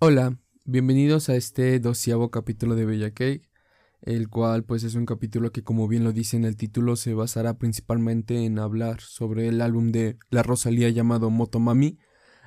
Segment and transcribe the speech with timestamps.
[0.00, 3.50] Hola, bienvenidos a este doceavo capítulo de Bella Cake,
[4.00, 7.14] el cual pues es un capítulo que como bien lo dice en el título se
[7.14, 11.98] basará principalmente en hablar sobre el álbum de La Rosalía llamado Motomami.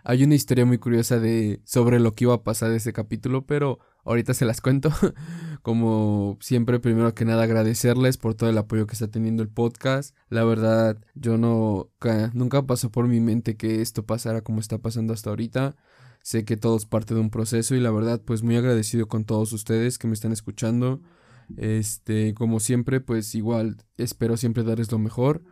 [0.03, 3.79] Hay una historia muy curiosa de sobre lo que iba a pasar ese capítulo, pero
[4.03, 4.91] ahorita se las cuento.
[5.61, 10.15] como siempre, primero que nada agradecerles por todo el apoyo que está teniendo el podcast.
[10.29, 11.89] La verdad, yo no
[12.33, 15.75] nunca pasó por mi mente que esto pasara como está pasando hasta ahorita.
[16.23, 19.25] Sé que todo es parte de un proceso y la verdad pues muy agradecido con
[19.25, 21.01] todos ustedes que me están escuchando.
[21.57, 25.43] Este, como siempre, pues igual espero siempre darles lo mejor.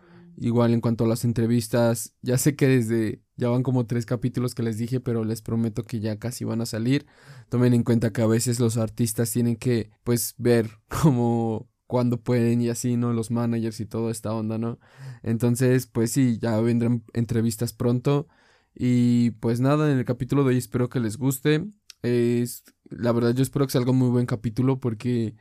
[0.42, 4.56] Igual en cuanto a las entrevistas, ya sé que desde ya van como tres capítulos
[4.56, 7.08] que les dije, pero les prometo que ya casi van a salir.
[7.50, 12.62] Tomen en cuenta que a veces los artistas tienen que pues ver como cuando pueden
[12.62, 13.12] y así, ¿no?
[13.12, 14.80] Los managers y toda esta onda, ¿no?
[15.24, 18.28] Entonces, pues sí, ya vendrán entrevistas pronto.
[18.74, 21.68] Y pues nada, en el capítulo de hoy espero que les guste.
[22.02, 25.36] Es, la verdad yo espero que sea algo muy buen capítulo porque...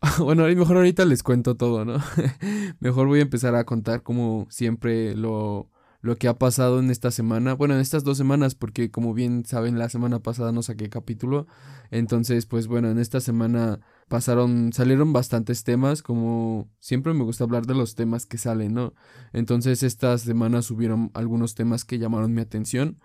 [0.18, 1.98] bueno, mejor ahorita les cuento todo, ¿no?
[2.80, 5.70] mejor voy a empezar a contar como siempre lo,
[6.00, 9.44] lo que ha pasado en esta semana, bueno, en estas dos semanas, porque como bien
[9.44, 11.46] saben, la semana pasada no saqué capítulo,
[11.90, 17.66] entonces, pues bueno, en esta semana pasaron, salieron bastantes temas, como siempre me gusta hablar
[17.66, 18.94] de los temas que salen, ¿no?
[19.34, 22.98] Entonces, estas semanas hubieron algunos temas que llamaron mi atención.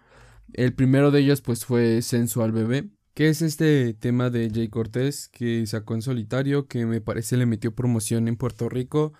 [0.54, 5.30] El primero de ellos, pues, fue Sensual Bebé, que es este tema de Jay Cortés
[5.30, 9.14] que sacó en solitario, que me parece le metió promoción en Puerto Rico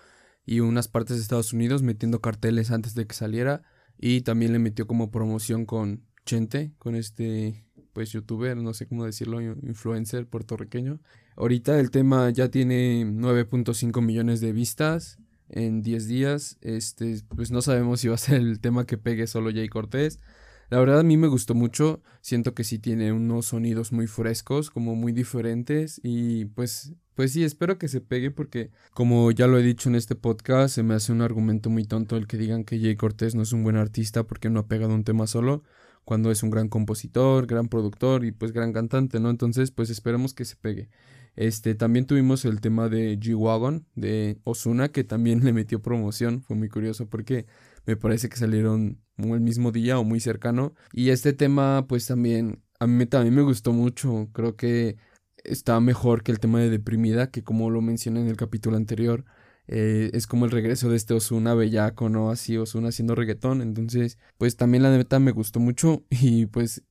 [0.44, 3.62] y unas partes de Estados Unidos metiendo carteles antes de que saliera
[3.98, 9.06] y también le metió como promoción con Chente, con este pues youtuber, no sé cómo
[9.06, 11.00] decirlo, influencer puertorriqueño.
[11.34, 16.58] Ahorita el tema ya tiene 9.5 millones de vistas en 10 días.
[16.60, 20.20] Este, pues no sabemos si va a ser el tema que pegue solo Jay Cortés.
[20.68, 24.70] La verdad a mí me gustó mucho, siento que sí tiene unos sonidos muy frescos,
[24.70, 29.58] como muy diferentes y pues pues sí, espero que se pegue porque como ya lo
[29.58, 32.62] he dicho en este podcast, se me hace un argumento muy tonto el que digan
[32.62, 35.62] que Jay Cortés no es un buen artista porque no ha pegado un tema solo,
[36.04, 39.30] cuando es un gran compositor, gran productor y pues gran cantante, ¿no?
[39.30, 40.90] Entonces, pues esperemos que se pegue.
[41.36, 46.54] Este, también tuvimos el tema de G-Wagon de Osuna que también le metió promoción, fue
[46.54, 47.46] muy curioso porque
[47.86, 50.74] me parece que salieron el mismo día o muy cercano.
[50.92, 54.28] Y este tema, pues también, a mí también me gustó mucho.
[54.32, 54.96] Creo que
[55.44, 59.24] está mejor que el tema de Deprimida, que como lo mencioné en el capítulo anterior,
[59.68, 62.30] eh, es como el regreso de este Osuna bellaco, ¿no?
[62.30, 63.62] Así Osuna haciendo reggaetón.
[63.62, 66.82] Entonces, pues también la neta me gustó mucho y pues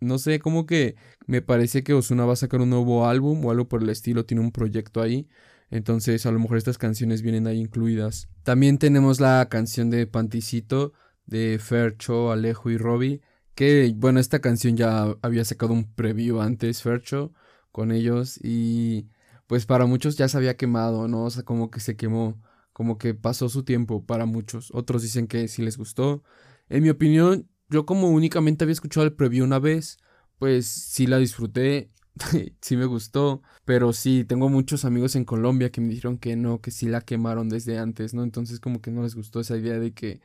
[0.00, 0.96] no sé, como que
[1.26, 4.26] me parece que Osuna va a sacar un nuevo álbum o algo por el estilo,
[4.26, 5.28] tiene un proyecto ahí.
[5.72, 8.28] Entonces, a lo mejor estas canciones vienen ahí incluidas.
[8.42, 10.92] También tenemos la canción de Panticito
[11.24, 13.22] de Fercho, Alejo y Robbie.
[13.54, 17.32] Que, bueno, esta canción ya había sacado un preview antes, Fercho,
[17.70, 18.38] con ellos.
[18.42, 19.08] Y
[19.46, 21.24] pues para muchos ya se había quemado, ¿no?
[21.24, 22.42] O sea, como que se quemó,
[22.74, 24.70] como que pasó su tiempo para muchos.
[24.74, 26.22] Otros dicen que sí les gustó.
[26.68, 29.96] En mi opinión, yo como únicamente había escuchado el preview una vez,
[30.38, 31.90] pues sí la disfruté.
[32.60, 36.60] sí me gustó, pero sí, tengo muchos amigos en Colombia que me dijeron que no,
[36.60, 38.22] que sí la quemaron desde antes, ¿no?
[38.22, 40.20] Entonces como que no les gustó esa idea de que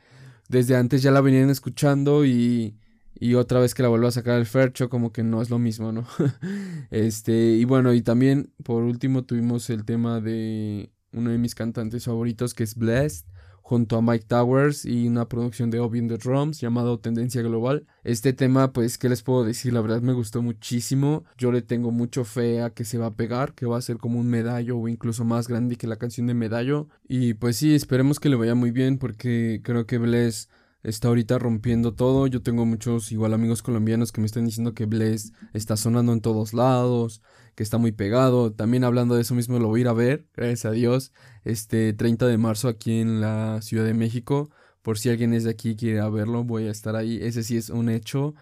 [0.48, 2.76] desde antes ya la venían escuchando y,
[3.14, 5.58] y otra vez que la vuelvo a sacar el Fercho como que no es lo
[5.58, 6.06] mismo, ¿no?
[6.90, 12.04] este, y bueno, y también por último tuvimos el tema de uno de mis cantantes
[12.04, 13.26] favoritos que es Blessed
[13.68, 17.86] junto a Mike Towers y una producción de Obi the Drums llamado Tendencia Global.
[18.02, 19.74] Este tema, pues, ¿qué les puedo decir?
[19.74, 21.24] La verdad me gustó muchísimo.
[21.36, 23.98] Yo le tengo mucho fe a que se va a pegar, que va a ser
[23.98, 26.88] como un medallo o incluso más grande que la canción de medallo.
[27.06, 30.48] Y pues sí, esperemos que le vaya muy bien porque creo que Bless
[30.82, 32.26] está ahorita rompiendo todo.
[32.26, 36.20] Yo tengo muchos igual amigos colombianos que me están diciendo que Bless está sonando en
[36.20, 37.22] todos lados,
[37.54, 38.52] que está muy pegado.
[38.52, 41.12] También hablando de eso mismo lo voy a ir a ver, gracias a Dios,
[41.44, 44.50] este 30 de marzo aquí en la Ciudad de México.
[44.82, 47.18] Por si alguien es de aquí y quiere verlo, voy a estar ahí.
[47.20, 48.34] Ese sí es un hecho.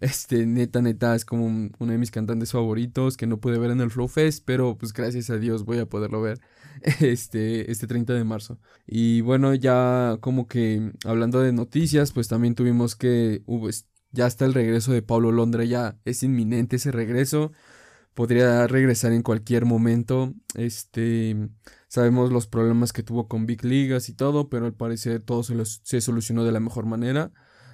[0.00, 3.82] Este, neta, neta, es como uno de mis cantantes favoritos que no pude ver en
[3.82, 6.40] el Flow Fest, pero pues gracias a Dios voy a poderlo ver
[7.00, 8.58] este, este 30 de marzo.
[8.86, 13.42] Y bueno, ya como que hablando de noticias, pues también tuvimos que
[14.10, 17.52] ya está el regreso de Pablo Londra, ya es inminente ese regreso.
[18.14, 20.34] Podría regresar en cualquier momento.
[20.54, 21.36] Este,
[21.88, 25.54] sabemos los problemas que tuvo con Big Ligas y todo, pero al parecer todo se,
[25.64, 27.32] se solucionó de la mejor manera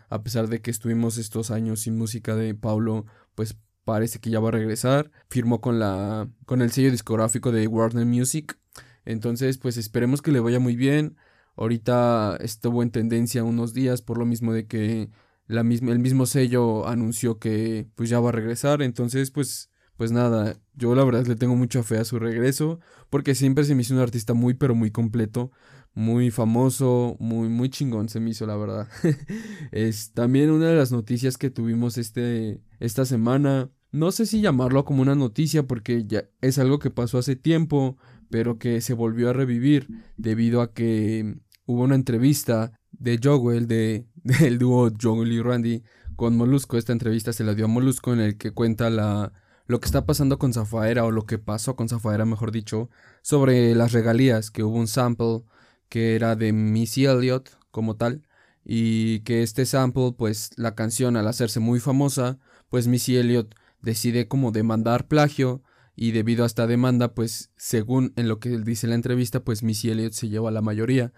[0.08, 4.41] a pesar de que estuvimos estos años sin música de Paulo, pues parece que ya
[4.41, 5.11] va a regresar.
[5.29, 8.58] Firmó con la con el sello discográfico de Warner Music.
[9.05, 11.17] Entonces, pues esperemos que le vaya muy bien.
[11.56, 15.11] Ahorita estuvo en tendencia unos días por lo mismo de que
[15.47, 18.82] la misma, el mismo sello anunció que pues ya va a regresar.
[18.82, 22.81] Entonces, pues, pues nada, yo la verdad le tengo mucha fe a su regreso
[23.11, 25.52] porque siempre se me hizo un artista muy pero muy completo,
[25.97, 28.87] muy famoso, muy muy chingón se me hizo la verdad.
[29.73, 33.71] es también una de las noticias que tuvimos este esta semana.
[33.93, 37.97] No sé si llamarlo como una noticia porque ya es algo que pasó hace tiempo,
[38.29, 39.89] pero que se volvió a revivir
[40.19, 45.83] debido a que hubo una entrevista de Jowell, de, del dúo Jowell y Randy,
[46.15, 46.77] con Molusco.
[46.77, 49.33] Esta entrevista se la dio a Molusco en el que cuenta la,
[49.67, 52.91] lo que está pasando con Zafaera, o lo que pasó con Zafaera, mejor dicho,
[53.23, 55.45] sobre las regalías, que hubo un sample
[55.88, 58.23] que era de Missy Elliott como tal,
[58.65, 62.38] y que este sample, pues la canción al hacerse muy famosa,
[62.69, 65.62] pues Missy Elliott decide como demandar plagio,
[65.97, 69.43] y debido a esta demanda, pues según en lo que él dice en la entrevista,
[69.43, 71.12] pues Missy Elliott se lleva la mayoría.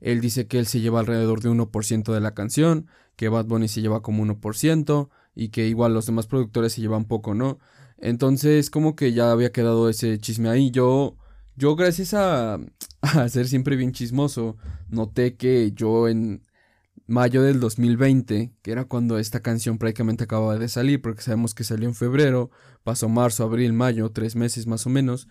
[0.00, 2.86] Él dice que él se lleva alrededor de 1% de la canción,
[3.16, 7.04] que Bad Bunny se lleva como 1% y que igual los demás productores se llevan
[7.04, 7.58] poco, ¿no?
[7.98, 10.70] Entonces como que ya había quedado ese chisme ahí.
[10.70, 11.16] Yo,
[11.56, 12.58] yo gracias a,
[13.02, 14.56] a ser siempre bien chismoso,
[14.88, 16.42] noté que yo en
[17.06, 21.64] mayo del 2020, que era cuando esta canción prácticamente acababa de salir, porque sabemos que
[21.64, 22.50] salió en febrero,
[22.84, 25.28] pasó marzo, abril, mayo, tres meses más o menos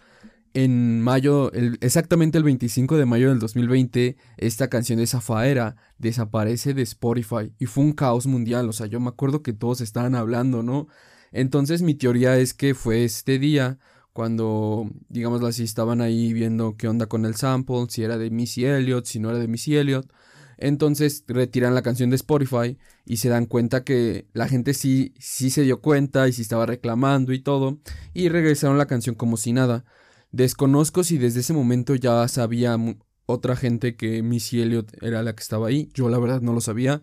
[0.53, 6.81] en mayo, exactamente el 25 de mayo del 2020, esta canción de Zafaera desaparece de
[6.81, 10.61] Spotify y fue un caos mundial, o sea, yo me acuerdo que todos estaban hablando,
[10.61, 10.87] ¿no?
[11.31, 13.79] Entonces mi teoría es que fue este día
[14.13, 18.65] cuando, digamos así, estaban ahí viendo qué onda con el sample, si era de Missy
[18.65, 20.11] Elliott, si no era de Missy Elliott.
[20.57, 25.49] Entonces retiran la canción de Spotify y se dan cuenta que la gente sí, sí
[25.49, 27.79] se dio cuenta y sí estaba reclamando y todo.
[28.13, 29.85] Y regresaron la canción como si nada.
[30.31, 32.77] Desconozco si desde ese momento ya sabía
[33.25, 35.89] otra gente que Missy Elliott era la que estaba ahí.
[35.93, 37.01] Yo la verdad no lo sabía.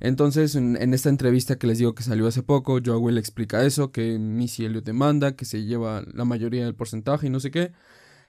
[0.00, 3.92] Entonces, en, esta entrevista que les digo que salió hace poco, Joe le explica eso,
[3.92, 7.72] que Missy Elliott demanda, que se lleva la mayoría del porcentaje y no sé qué.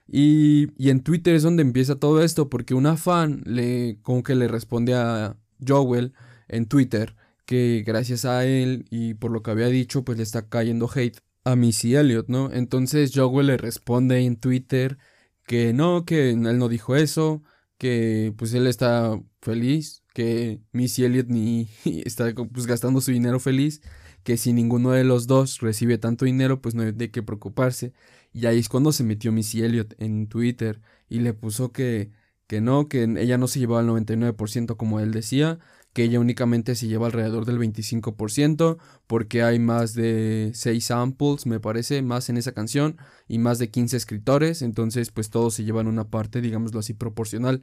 [0.06, 4.94] Y, en Twitter es donde empieza todo esto, porque una fan le, que le responde
[4.94, 5.36] a
[5.66, 6.14] Joel
[6.48, 7.16] en Twitter
[7.48, 11.18] que gracias a él y por lo que había dicho, pues le está cayendo hate
[11.44, 12.52] a Missy Elliott, ¿no?
[12.52, 14.98] Entonces Joel le responde en Twitter
[15.46, 17.42] que no, que él no dijo eso,
[17.78, 23.82] que pues él está feliz, que Missy Elliott ni está pues gastando su dinero feliz,
[24.24, 27.92] que si ninguno de los dos recibe tanto dinero, pues no hay de qué preocuparse.
[28.32, 32.10] Y ahí es cuando se metió Missy Elliott en Twitter y le puso que,
[32.48, 35.60] que no, que ella no se llevaba el 99% como él decía,
[35.92, 41.60] que ella únicamente se lleva alrededor del 25% porque hay más de 6 samples, me
[41.60, 42.96] parece, más en esa canción
[43.28, 47.62] y más de 15 escritores, entonces pues todos se llevan una parte, digámoslo así, proporcional.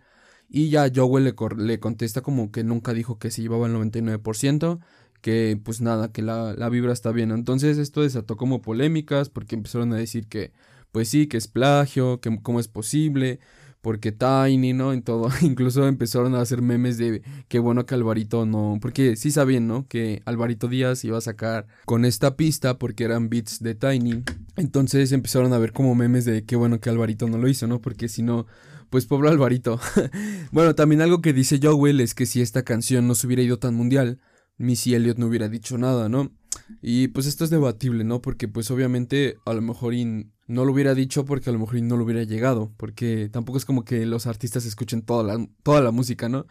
[0.50, 4.80] Y ya Joel le, le contesta como que nunca dijo que se llevaba el 99%,
[5.22, 7.32] que pues nada, que la, la vibra está bien.
[7.32, 10.52] Entonces esto desató como polémicas porque empezaron a decir que
[10.92, 13.42] pues sí, que es plagio, que cómo es posible,
[13.86, 14.94] porque Tiny, ¿no?
[14.94, 15.30] En todo.
[15.42, 18.80] Incluso empezaron a hacer memes de qué bueno que Alvarito no.
[18.82, 19.88] Porque sí sabían, ¿no?
[19.88, 24.24] Que Alvarito Díaz iba a sacar con esta pista porque eran beats de Tiny.
[24.56, 27.80] Entonces empezaron a ver como memes de qué bueno que Alvarito no lo hizo, ¿no?
[27.80, 28.48] Porque si no.
[28.96, 29.78] Pues pobre Alvarito.
[30.54, 33.60] bueno, también algo que dice Joel es que si esta canción no se hubiera ido
[33.60, 34.22] tan mundial,
[34.56, 36.32] Missy Elliott no hubiera dicho nada, ¿no?
[36.82, 38.22] Y pues esto es debatible, ¿no?
[38.22, 39.96] Porque pues obviamente a lo mejor
[40.48, 43.66] no lo hubiera dicho porque a lo mejor no lo hubiera llegado, porque tampoco es
[43.66, 46.46] como que los artistas escuchen toda la, toda la música, ¿no?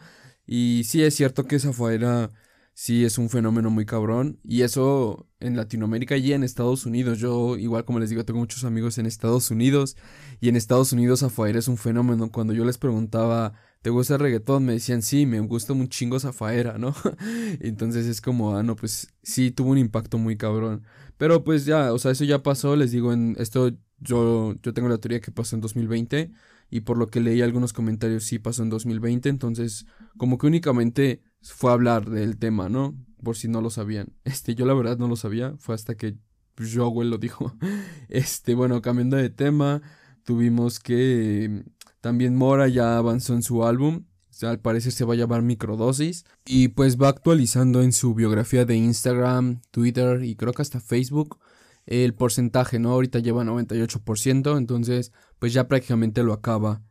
[0.47, 2.29] Y sí es cierto que esa fuera
[2.75, 7.19] sí es un fenómeno muy cabrón y eso en Latinoamérica y en Estados Unidos.
[7.19, 9.97] Yo igual como les digo tengo muchos amigos en Estados Unidos
[10.41, 12.31] y en Estados Unidos Zafaera es un fenómeno.
[12.31, 13.55] Cuando yo les preguntaba
[13.85, 14.65] ¿te gusta el reggaetón?
[14.65, 16.95] Me decían sí, me gusta un chingo Zafaera, ¿no?
[17.61, 20.85] Entonces es como, ah, no, pues sí tuvo un impacto muy cabrón.
[21.19, 24.89] Pero pues ya, o sea, eso ya pasó, les digo, en esto yo, yo tengo
[24.89, 26.33] la teoría que pasó en 2020
[26.71, 29.85] y por lo que leí algunos comentarios sí pasó en 2020, entonces
[30.17, 31.23] como que únicamente
[31.53, 32.95] fue a hablar del tema, ¿no?
[33.23, 34.13] Por si no lo sabían.
[34.25, 36.17] Este, yo la verdad no lo sabía, fue hasta que
[36.59, 37.55] Joel lo dijo.
[38.09, 39.83] Este, bueno, cambiando de tema,
[40.25, 41.65] tuvimos que
[42.01, 44.05] también Mora ya avanzó en su álbum,
[44.43, 48.77] al parecer se va a llamar Microdosis y pues va actualizando en su biografía de
[48.77, 51.39] Instagram, Twitter y creo que hasta Facebook
[51.87, 52.91] el porcentaje, ¿no?
[52.91, 56.83] Ahorita lleva 98%, entonces pues ya prácticamente lo acaba.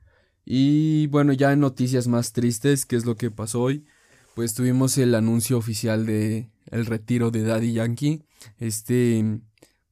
[0.45, 3.86] Y bueno, ya en noticias más tristes, ¿qué es lo que pasó hoy?
[4.35, 8.23] Pues tuvimos el anuncio oficial de el retiro de Daddy Yankee,
[8.57, 9.41] este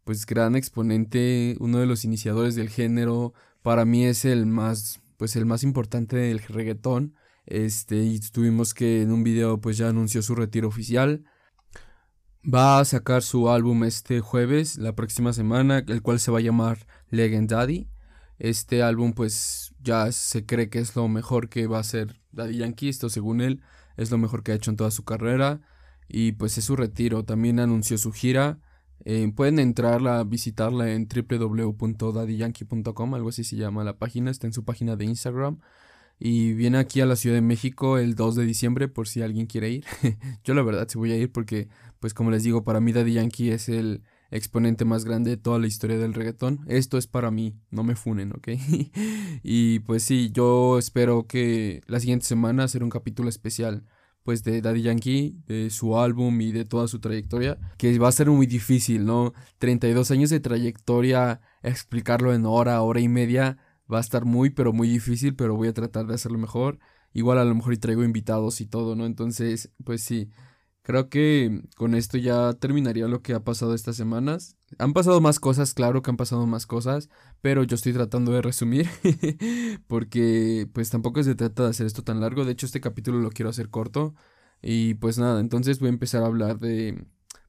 [0.04, 5.36] pues gran exponente, uno de los iniciadores del género, para mí es el más pues
[5.36, 7.14] el más importante del reggaetón.
[7.46, 11.24] Este, y tuvimos que en un video pues ya anunció su retiro oficial.
[12.44, 16.42] Va a sacar su álbum este jueves, la próxima semana, el cual se va a
[16.42, 17.92] llamar Legend Daddy.
[18.40, 22.58] Este álbum pues ya se cree que es lo mejor que va a hacer Daddy
[22.58, 23.62] Yankee, esto según él
[23.98, 25.62] es lo mejor que ha hecho en toda su carrera
[26.08, 27.24] y pues es su retiro.
[27.24, 28.60] También anunció su gira.
[29.06, 34.64] Eh, pueden entrarla, visitarla en www.daddyyankee.com, algo así se llama la página, está en su
[34.64, 35.60] página de Instagram.
[36.20, 39.48] Y viene aquí a la Ciudad de México el 2 de diciembre por si alguien
[39.48, 39.86] quiere ir.
[40.44, 41.68] Yo la verdad sí voy a ir porque,
[42.00, 45.60] pues como les digo, para mí Daddy Yankee es el exponente más grande de toda
[45.60, 46.62] la historia del reggaetón.
[46.68, 48.50] Esto es para mí, no me funen, ¿ok?
[49.44, 53.86] y pues sí, yo espero que la siguiente semana hacer un capítulo especial
[54.24, 58.12] pues de Daddy Yankee, de su álbum y de toda su trayectoria, que va a
[58.12, 59.34] ser muy difícil, ¿no?
[59.58, 63.58] 32 años de trayectoria, explicarlo en hora, hora y media,
[63.92, 66.80] Va a estar muy, pero muy difícil, pero voy a tratar de hacerlo mejor.
[67.14, 69.06] Igual a lo mejor y traigo invitados y todo, ¿no?
[69.06, 70.30] Entonces, pues sí,
[70.84, 74.58] creo que con esto ya terminaría lo que ha pasado estas semanas.
[74.80, 77.10] Han pasado más cosas, claro que han pasado más cosas,
[77.42, 78.90] pero yo estoy tratando de resumir
[79.88, 82.46] porque pues tampoco se trata de hacer esto tan largo.
[82.46, 84.16] De hecho, este capítulo lo quiero hacer corto.
[84.62, 87.06] Y pues nada, entonces voy a empezar a hablar de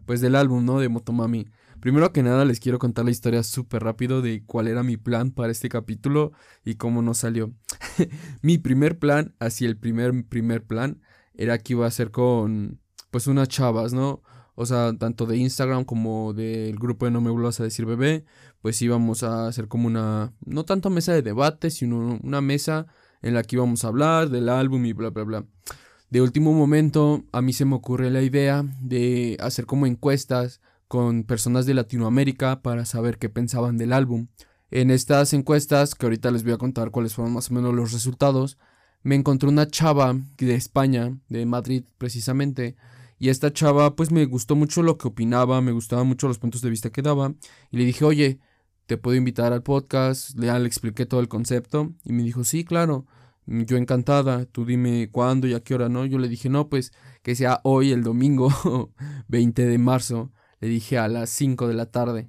[0.06, 0.80] pues del álbum, ¿no?
[0.80, 1.46] De Motomami.
[1.80, 5.32] Primero que nada les quiero contar la historia súper rápido de cuál era mi plan
[5.32, 6.32] para este capítulo
[6.64, 7.52] y cómo no salió.
[8.42, 11.00] mi primer plan, así el primer primer plan,
[11.34, 12.81] era que iba a ser con
[13.12, 14.22] pues unas chavas, ¿no?
[14.54, 18.24] O sea, tanto de Instagram como del grupo de No Me Vuelvas a Decir Bebé,
[18.62, 22.86] pues íbamos a hacer como una, no tanto mesa de debate, sino una mesa
[23.20, 25.44] en la que íbamos a hablar del álbum y bla, bla, bla.
[26.10, 31.24] De último momento, a mí se me ocurre la idea de hacer como encuestas con
[31.24, 34.28] personas de Latinoamérica para saber qué pensaban del álbum.
[34.70, 37.92] En estas encuestas, que ahorita les voy a contar cuáles fueron más o menos los
[37.92, 38.58] resultados,
[39.02, 42.76] me encontré una chava de España, de Madrid precisamente,
[43.22, 46.60] y esta chava pues me gustó mucho lo que opinaba, me gustaban mucho los puntos
[46.60, 47.32] de vista que daba,
[47.70, 48.40] y le dije, oye,
[48.86, 52.64] te puedo invitar al podcast, le, le expliqué todo el concepto, y me dijo, sí,
[52.64, 53.06] claro,
[53.46, 56.04] yo encantada, tú dime cuándo y a qué hora, ¿no?
[56.04, 58.50] Yo le dije, no, pues que sea hoy, el domingo
[59.28, 62.28] 20 de marzo, le dije a las 5 de la tarde.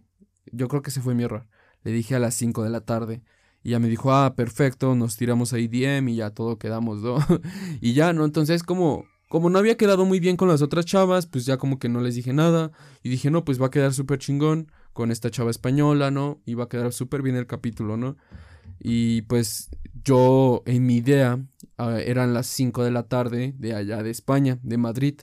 [0.52, 1.48] Yo creo que ese fue mi error.
[1.82, 3.24] Le dije a las 5 de la tarde.
[3.64, 7.18] Y ya me dijo, ah, perfecto, nos tiramos ahí DM y ya todo quedamos, ¿no?
[7.82, 8.26] y ya, ¿no?
[8.26, 11.80] Entonces, como, como no había quedado muy bien con las otras chavas, pues ya como
[11.80, 12.72] que no les dije nada.
[13.02, 16.40] Y dije, no, pues va a quedar súper chingón con esta chava española, ¿no?
[16.46, 18.16] Y va a quedar súper bien el capítulo, ¿no?
[18.78, 19.72] Y pues
[20.04, 21.44] yo, en mi idea,
[21.80, 25.16] ah, eran las 5 de la tarde de allá de España, de Madrid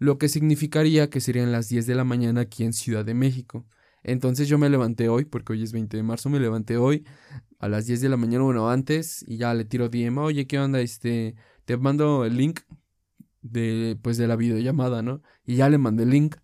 [0.00, 3.64] lo que significaría que serían las 10 de la mañana aquí en Ciudad de México.
[4.02, 7.06] Entonces yo me levanté hoy, porque hoy es 20 de marzo, me levanté hoy
[7.60, 10.58] a las 10 de la mañana, bueno, antes, y ya le tiro DM, oye, ¿qué
[10.58, 10.80] onda?
[10.80, 12.62] Este, te mando el link
[13.42, 15.22] de, pues, de la videollamada, ¿no?
[15.44, 16.36] Y ya le mandé el link.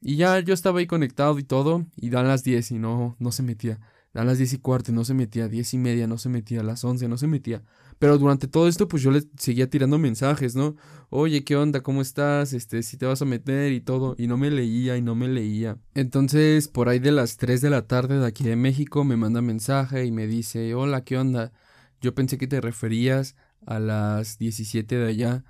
[0.00, 3.32] Y ya yo estaba ahí conectado y todo, y dan las 10 y no, no
[3.32, 3.80] se metía.
[4.12, 6.62] Dan las 10 y cuarto y no se metía, 10 y media no se metía,
[6.62, 7.62] las 11 no se metía.
[7.98, 10.76] Pero durante todo esto, pues yo le seguía tirando mensajes, ¿no?
[11.08, 11.82] Oye, ¿qué onda?
[11.82, 12.52] ¿Cómo estás?
[12.52, 14.14] Este, si te vas a meter y todo.
[14.18, 15.78] Y no me leía y no me leía.
[15.94, 19.40] Entonces, por ahí de las 3 de la tarde de aquí de México, me manda
[19.40, 21.52] mensaje y me dice, hola, ¿qué onda?
[22.00, 23.34] Yo pensé que te referías
[23.66, 25.44] a las 17 de allá.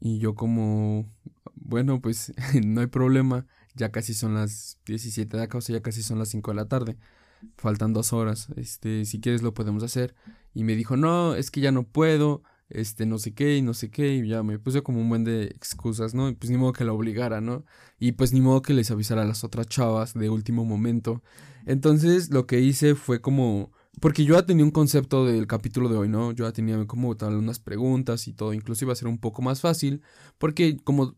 [0.00, 1.10] Y yo como,
[1.54, 2.32] bueno, pues
[2.64, 3.46] no hay problema.
[3.74, 6.66] Ya casi son las 17 de acá, o ya casi son las 5 de la
[6.66, 6.96] tarde
[7.56, 10.14] faltan dos horas, este, si quieres lo podemos hacer.
[10.54, 13.74] Y me dijo, no, es que ya no puedo, este, no sé qué, y no
[13.74, 16.28] sé qué, y ya me puse como un buen de excusas, ¿no?
[16.28, 17.64] Y pues ni modo que la obligara, ¿no?
[17.98, 21.22] Y pues ni modo que les avisara a las otras chavas de último momento.
[21.66, 23.72] Entonces lo que hice fue como...
[24.00, 26.32] Porque yo ya tenía un concepto del capítulo de hoy, ¿no?
[26.32, 29.42] Yo ya tenía como tal unas preguntas y todo, incluso iba a ser un poco
[29.42, 30.02] más fácil,
[30.38, 31.16] porque como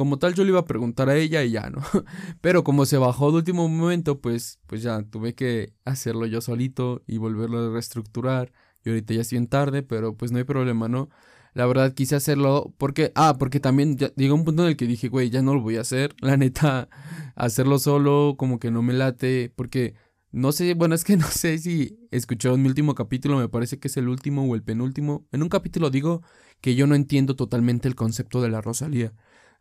[0.00, 1.82] como tal yo le iba a preguntar a ella y ya, ¿no?
[2.40, 7.02] Pero como se bajó de último momento, pues, pues ya tuve que hacerlo yo solito
[7.06, 8.50] y volverlo a reestructurar.
[8.82, 11.10] Y ahorita ya es bien tarde, pero pues no hay problema, ¿no?
[11.52, 15.08] La verdad quise hacerlo porque, ah, porque también llegó un punto en el que dije,
[15.08, 16.14] güey, ya no lo voy a hacer.
[16.20, 16.88] La neta,
[17.34, 19.94] hacerlo solo como que no me late, porque
[20.32, 23.88] no sé, bueno, es que no sé si escucharon mi último capítulo, me parece que
[23.88, 25.26] es el último o el penúltimo.
[25.32, 26.22] En un capítulo digo
[26.60, 29.12] que yo no entiendo totalmente el concepto de la Rosalía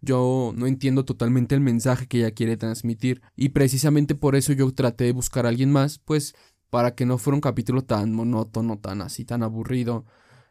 [0.01, 4.71] yo no entiendo totalmente el mensaje que ella quiere transmitir y precisamente por eso yo
[4.73, 6.35] traté de buscar a alguien más, pues
[6.69, 10.05] para que no fuera un capítulo tan monótono, tan así, tan aburrido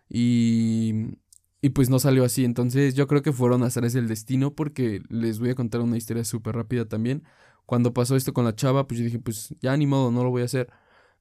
[0.08, 1.16] y
[1.60, 5.40] y pues no salió así, entonces yo creo que fueron azares del destino porque les
[5.40, 7.25] voy a contar una historia súper rápida también.
[7.68, 10.30] Cuando pasó esto con la chava, pues yo dije, pues ya ni modo, no lo
[10.30, 10.70] voy a hacer.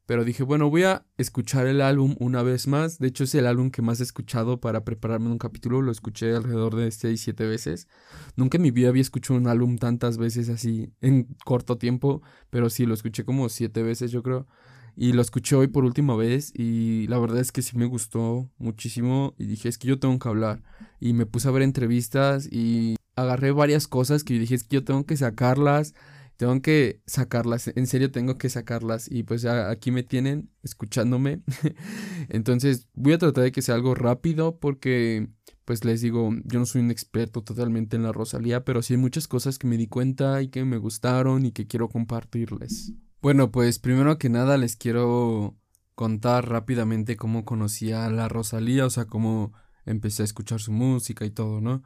[0.05, 2.99] Pero dije, bueno, voy a escuchar el álbum una vez más.
[2.99, 5.81] De hecho, es el álbum que más he escuchado para prepararme un capítulo.
[5.81, 7.89] Lo escuché alrededor de 6, 7 veces.
[8.37, 12.21] Nunca en mi vida había escuchado un álbum tantas veces así en corto tiempo.
[12.49, 14.47] Pero sí, lo escuché como 7 veces, yo creo.
[14.95, 16.53] Y lo escuché hoy por última vez.
[16.55, 19.35] Y la verdad es que sí me gustó muchísimo.
[19.37, 20.63] Y dije, es que yo tengo que hablar.
[21.01, 24.85] Y me puse a ver entrevistas y agarré varias cosas que dije, es que yo
[24.85, 25.93] tengo que sacarlas
[26.37, 31.41] tengo que sacarlas, en serio tengo que sacarlas y pues aquí me tienen escuchándome.
[32.29, 35.29] Entonces voy a tratar de que sea algo rápido porque
[35.65, 38.99] pues les digo, yo no soy un experto totalmente en la Rosalía, pero sí hay
[38.99, 42.93] muchas cosas que me di cuenta y que me gustaron y que quiero compartirles.
[43.21, 45.57] Bueno, pues primero que nada les quiero
[45.95, 49.53] contar rápidamente cómo conocí a la Rosalía, o sea, cómo
[49.85, 51.83] empecé a escuchar su música y todo, ¿no?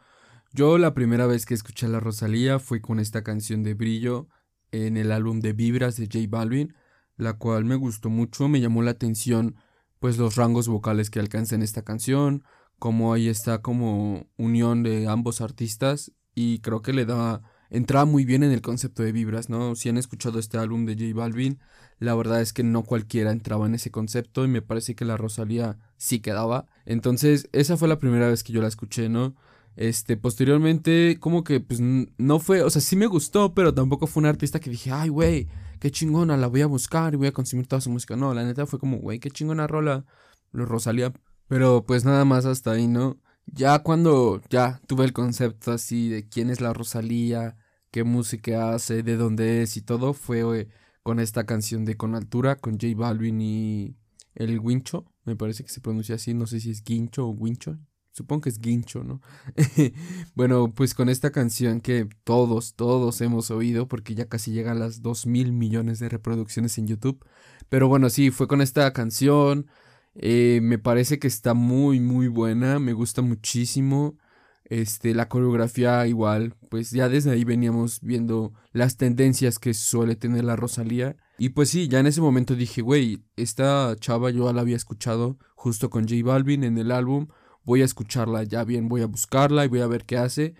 [0.54, 4.28] Yo la primera vez que escuché la Rosalía fue con esta canción de Brillo
[4.72, 6.76] en el álbum de Vibras de J Balvin,
[7.18, 9.56] la cual me gustó mucho, me llamó la atención
[10.00, 12.44] pues los rangos vocales que alcanza en esta canción,
[12.80, 18.26] como ahí está como unión de ambos artistas y creo que le da entraba muy
[18.26, 19.76] bien en el concepto de vibras, ¿no?
[19.76, 21.60] Si han escuchado este álbum de J Balvin,
[22.00, 25.18] la verdad es que no cualquiera entraba en ese concepto y me parece que la
[25.18, 26.68] Rosalía sí quedaba.
[26.86, 29.36] Entonces, esa fue la primera vez que yo la escuché, ¿no?
[29.76, 34.22] Este, posteriormente, como que, pues, no fue, o sea, sí me gustó, pero tampoco fue
[34.22, 35.48] un artista que dije, ay, güey,
[35.80, 38.16] qué chingona, la voy a buscar y voy a consumir toda su música.
[38.16, 40.06] No, la neta fue como, güey, qué chingona rola,
[40.52, 41.14] lo Rosalía.
[41.48, 43.20] Pero pues nada más hasta ahí, ¿no?
[43.46, 47.58] Ya cuando ya tuve el concepto así de quién es la Rosalía,
[47.92, 50.70] qué música hace, de dónde es y todo, fue
[51.04, 53.98] con esta canción de Con Altura, con J Balvin y
[54.36, 57.78] el Wincho, me parece que se pronuncia así, no sé si es Guincho o Wincho,
[58.14, 59.22] Supongo que es guincho, ¿no?
[60.36, 64.76] bueno, pues con esta canción que todos, todos hemos oído, porque ya casi llega a
[64.76, 67.26] las 2 mil millones de reproducciones en YouTube.
[67.70, 69.68] Pero bueno, sí, fue con esta canción.
[70.16, 72.80] Eh, me parece que está muy, muy buena.
[72.80, 74.18] Me gusta muchísimo.
[74.66, 80.44] Este, la coreografía igual, pues ya desde ahí veníamos viendo las tendencias que suele tener
[80.46, 81.18] la Rosalía.
[81.38, 85.38] Y pues sí, ya en ese momento dije, güey, esta chava yo la había escuchado
[85.56, 87.28] justo con J Balvin en el álbum
[87.64, 90.56] voy a escucharla ya bien, voy a buscarla y voy a ver qué hace.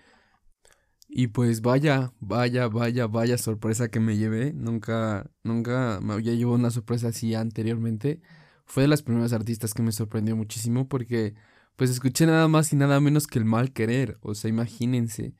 [1.08, 4.52] Y pues vaya, vaya, vaya, vaya sorpresa que me llevé.
[4.54, 8.22] Nunca, nunca me había llevado una sorpresa así anteriormente.
[8.64, 11.34] Fue de las primeras artistas que me sorprendió muchísimo porque
[11.76, 14.18] pues escuché nada más y nada menos que el mal querer.
[14.22, 15.34] O sea, imagínense.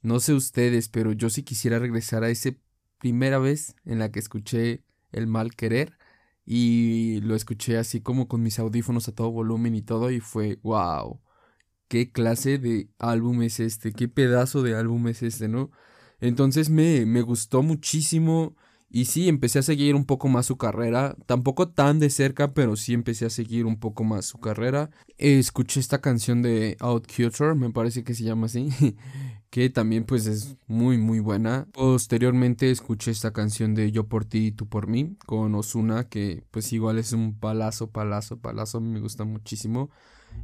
[0.00, 2.50] No sé ustedes, pero yo sí quisiera regresar a esa
[2.98, 5.98] primera vez en la que escuché el mal querer
[6.50, 10.58] y lo escuché así como con mis audífonos a todo volumen y todo y fue
[10.62, 11.20] wow.
[11.88, 13.92] ¿Qué clase de álbum es este?
[13.92, 15.70] ¿Qué pedazo de álbum es este, no?
[16.20, 18.56] Entonces me, me gustó muchísimo
[18.90, 22.74] y sí, empecé a seguir un poco más su carrera, tampoco tan de cerca, pero
[22.74, 24.90] sí empecé a seguir un poco más su carrera.
[25.18, 27.06] Escuché esta canción de Out
[27.56, 28.70] me parece que se llama así,
[29.50, 31.68] que también pues es muy muy buena.
[31.72, 36.44] Posteriormente escuché esta canción de Yo por ti y tú por mí con Osuna que
[36.50, 39.90] pues igual es un palazo, palazo, palazo, me gusta muchísimo.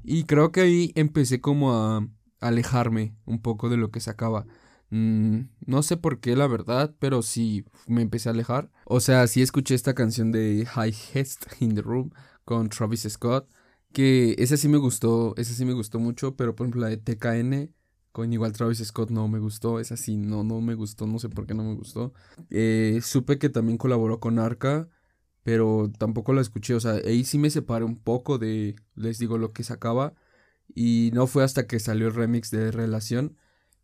[0.02, 2.07] Y creo que ahí empecé como a
[2.40, 4.46] alejarme un poco de lo que sacaba.
[4.94, 8.70] Mm, no sé por qué la verdad, pero sí me empecé a alejar.
[8.85, 12.12] O sea, sí escuché esta canción de High Hest in the Room
[12.44, 13.48] con Travis Scott.
[13.92, 16.96] Que esa sí me gustó, esa sí me gustó mucho, pero por ejemplo la de
[16.96, 17.72] TKN
[18.12, 21.28] con igual Travis Scott no me gustó, es así, no, no me gustó, no sé
[21.28, 22.12] por qué no me gustó.
[22.50, 24.88] Eh, supe que también colaboró con Arca,
[25.42, 29.38] pero tampoco la escuché, o sea, ahí sí me separé un poco de, les digo,
[29.38, 30.14] lo que sacaba.
[30.74, 33.37] Y no fue hasta que salió el remix de Relación,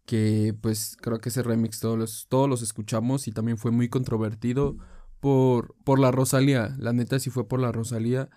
[0.07, 3.89] que pues creo que ese remix todos los, todos los escuchamos y también fue muy
[3.89, 4.77] controvertido
[5.21, 8.31] por, por la Rosalía, la neta sí fue por la Rosalía.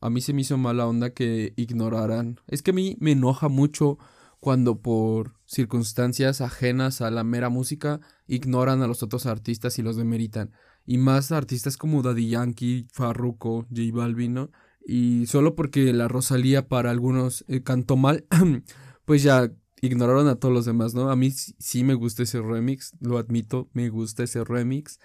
[0.00, 2.40] A mí se me hizo mala onda que ignoraran.
[2.46, 3.98] Es que a mí me enoja mucho
[4.40, 9.96] cuando por circunstancias ajenas a la mera música ignoran a los otros artistas y los
[9.96, 10.52] demeritan.
[10.86, 14.50] Y más artistas como Daddy Yankee, Farruko, J Balvin, ¿no?
[14.86, 18.26] Y solo porque la Rosalía para algunos eh, cantó mal,
[19.04, 21.10] pues ya ignoraron a todos los demás, ¿no?
[21.10, 24.98] A mí sí me gusta ese remix, lo admito, me gusta ese remix.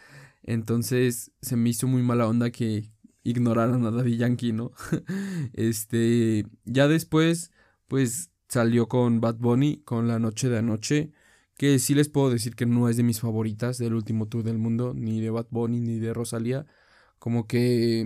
[0.43, 2.89] Entonces se me hizo muy mala onda que
[3.23, 4.71] ignoraran a Daddy Yankee, ¿no?
[5.53, 7.51] este, ya después,
[7.87, 11.11] pues salió con Bad Bunny, con La Noche de Anoche,
[11.57, 14.57] que sí les puedo decir que no es de mis favoritas del último tour del
[14.57, 16.65] mundo, ni de Bad Bunny, ni de Rosalía.
[17.19, 18.01] Como que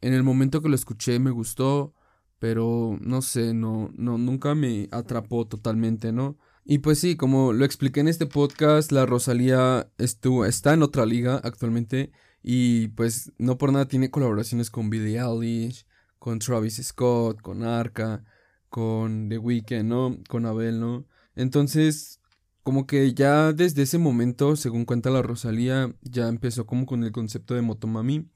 [0.00, 1.94] en el momento que lo escuché me gustó,
[2.38, 6.38] pero no sé, no, no, nunca me atrapó totalmente, ¿no?
[6.64, 11.06] Y pues sí, como lo expliqué en este podcast, la Rosalía estuvo, está en otra
[11.06, 12.10] liga actualmente
[12.42, 15.86] y pues no por nada tiene colaboraciones con Billie Eilish,
[16.18, 18.24] con Travis Scott, con Arca,
[18.68, 20.18] con The Weeknd, ¿no?
[20.28, 21.06] Con Abel, ¿no?
[21.36, 22.20] Entonces,
[22.62, 27.12] como que ya desde ese momento, según cuenta la Rosalía, ya empezó como con el
[27.12, 28.28] concepto de Motomami.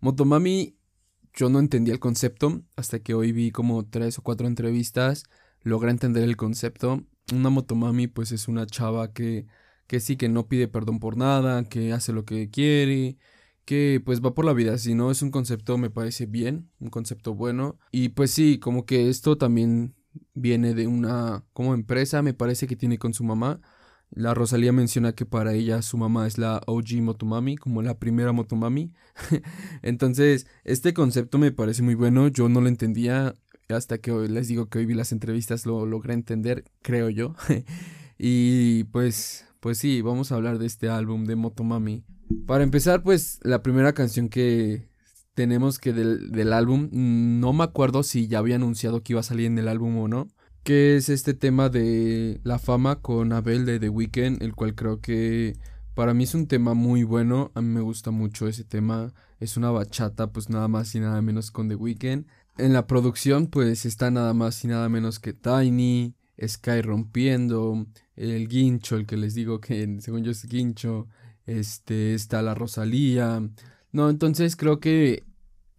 [0.00, 0.76] Motomami,
[1.34, 5.24] yo no entendía el concepto hasta que hoy vi como tres o cuatro entrevistas,
[5.62, 7.04] logré entender el concepto.
[7.32, 9.46] Una Motomami pues es una chava que,
[9.86, 13.18] que sí, que no pide perdón por nada, que hace lo que quiere,
[13.64, 16.90] que pues va por la vida, si no es un concepto me parece bien, un
[16.90, 17.78] concepto bueno.
[17.92, 19.94] Y pues sí, como que esto también
[20.34, 23.60] viene de una como empresa, me parece que tiene con su mamá.
[24.10, 28.32] La Rosalía menciona que para ella su mamá es la OG Motomami, como la primera
[28.32, 28.92] Motomami.
[29.82, 33.34] Entonces, este concepto me parece muy bueno, yo no lo entendía
[33.68, 37.34] hasta que hoy les digo que hoy vi las entrevistas lo logré entender, creo yo.
[38.18, 42.02] y pues pues sí, vamos a hablar de este álbum de Motomami.
[42.46, 44.88] Para empezar, pues la primera canción que
[45.34, 49.24] tenemos que del, del álbum, no me acuerdo si ya había anunciado que iba a
[49.24, 50.28] salir en el álbum o no,
[50.70, 55.00] que es este tema de la fama con Abel de The Weeknd, el cual creo
[55.00, 55.56] que
[55.94, 59.56] para mí es un tema muy bueno, a mí me gusta mucho ese tema, es
[59.56, 62.24] una bachata pues nada más y nada menos con The Weeknd.
[62.56, 68.46] En la producción pues está nada más y nada menos que Tiny, Sky rompiendo, el
[68.46, 71.08] guincho, el que les digo que según yo es guincho,
[71.46, 73.42] este está la Rosalía.
[73.90, 75.24] No, entonces creo que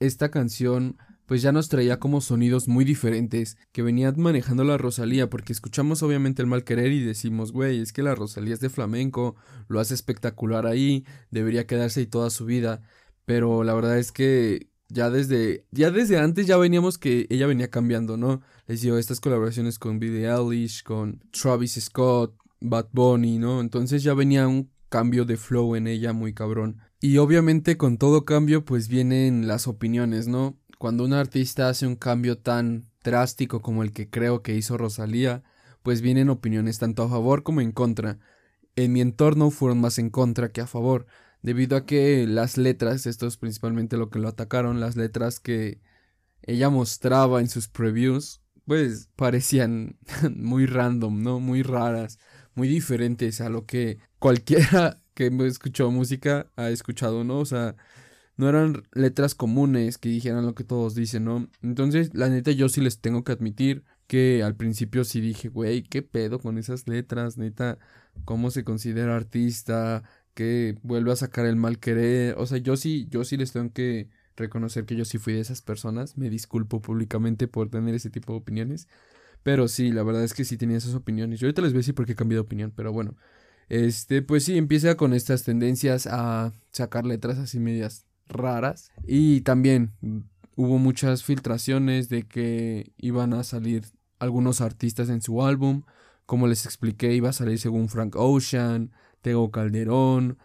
[0.02, 5.30] esta canción pues ya nos traía como sonidos muy diferentes que venía manejando la Rosalía,
[5.30, 8.70] porque escuchamos obviamente el mal querer y decimos, güey, es que la Rosalía es de
[8.70, 9.36] flamenco,
[9.68, 12.82] lo hace espectacular ahí, debería quedarse ahí toda su vida,
[13.26, 17.70] pero la verdad es que ya desde, ya desde antes ya veníamos que ella venía
[17.70, 18.42] cambiando, ¿no?
[18.68, 23.62] Les dio estas colaboraciones con Billie Eilish, con Travis Scott, Bad Bunny, ¿no?
[23.62, 26.82] Entonces ya venía un cambio de flow en ella muy cabrón.
[27.00, 30.60] Y obviamente con todo cambio pues vienen las opiniones, ¿no?
[30.82, 35.44] Cuando un artista hace un cambio tan drástico como el que creo que hizo Rosalía,
[35.84, 38.18] pues vienen opiniones tanto a favor como en contra.
[38.76, 41.06] En mi entorno fueron más en contra que a favor,
[41.44, 45.82] debido a que las letras, esto es principalmente lo que lo atacaron, las letras que
[46.42, 50.00] ella mostraba en sus previews, pues parecían
[50.36, 51.40] muy random, ¿no?
[51.40, 52.18] Muy raras,
[52.56, 57.38] muy diferentes a lo que cualquiera que escuchó música ha escuchado, ¿no?
[57.38, 57.76] O sea,
[58.42, 61.48] no eran letras comunes que dijeran lo que todos dicen, ¿no?
[61.62, 65.84] Entonces, la neta, yo sí les tengo que admitir que al principio sí dije, güey,
[65.84, 67.38] ¿qué pedo con esas letras?
[67.38, 67.78] Neta,
[68.26, 70.04] ¿cómo se considera artista?
[70.34, 72.34] Que vuelve a sacar el mal querer.
[72.40, 75.42] O sea, yo sí, yo sí les tengo que reconocer que yo sí fui de
[75.42, 76.18] esas personas.
[76.18, 78.88] Me disculpo públicamente por tener ese tipo de opiniones.
[79.44, 81.40] Pero sí, la verdad es que sí tenía esas opiniones.
[81.40, 83.16] Yo ahorita les voy a decir por qué he cambiado de opinión, pero bueno.
[83.70, 88.92] Este, pues sí, empieza con estas tendencias a sacar letras así medias raras.
[89.06, 89.94] Y también
[90.56, 93.86] hubo muchas filtraciones de que iban a salir
[94.20, 95.84] algunos artistas en su álbum.
[96.26, 98.92] Como les expliqué, iba a salir según Frank Ocean,
[99.22, 100.38] Tego Calderón,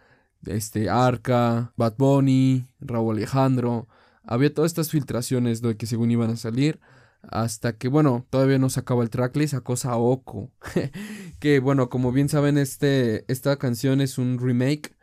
[0.46, 3.88] este Arca, Bad Bunny, Raúl Alejandro.
[4.24, 6.80] Había todas estas filtraciones de que según iban a salir.
[7.22, 10.52] Hasta que, bueno, todavía no sacaba el tracklist, sacó Saoko.
[11.40, 14.96] que, bueno, como bien saben, este, esta canción es un remake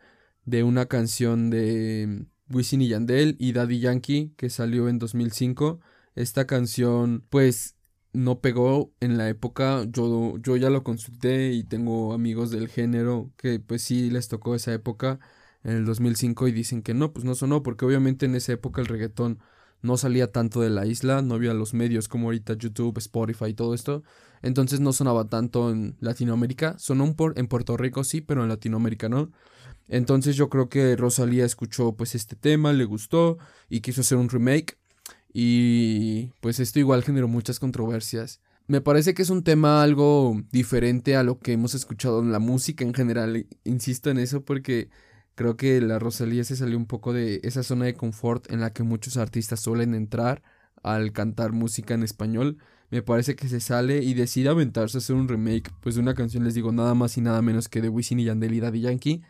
[0.44, 5.80] de una canción de Wisin y Yandel y Daddy Yankee que salió en 2005.
[6.14, 7.76] Esta canción pues
[8.12, 13.32] no pegó en la época, yo, yo ya lo consulté y tengo amigos del género
[13.36, 15.18] que pues sí les tocó esa época
[15.64, 18.80] en el 2005 y dicen que no, pues no sonó porque obviamente en esa época
[18.80, 19.40] el reggaetón
[19.82, 23.54] no salía tanto de la isla, no había los medios como ahorita YouTube, Spotify y
[23.54, 24.04] todo esto,
[24.42, 27.04] entonces no sonaba tanto en Latinoamérica, sonó
[27.36, 29.32] en Puerto Rico sí, pero en Latinoamérica no.
[29.88, 34.28] Entonces yo creo que Rosalía escuchó pues este tema, le gustó y quiso hacer un
[34.28, 34.78] remake.
[35.32, 38.40] Y pues esto igual generó muchas controversias.
[38.66, 42.38] Me parece que es un tema algo diferente a lo que hemos escuchado en la
[42.38, 43.46] música en general.
[43.64, 44.88] Insisto en eso porque
[45.34, 48.72] creo que la Rosalía se salió un poco de esa zona de confort en la
[48.72, 50.42] que muchos artistas suelen entrar
[50.82, 52.58] al cantar música en español.
[52.90, 56.14] Me parece que se sale y decide aventarse a hacer un remake pues de una
[56.14, 58.80] canción, les digo, nada más y nada menos que de Wisin y Yandel y Daddy
[58.80, 59.22] Yankee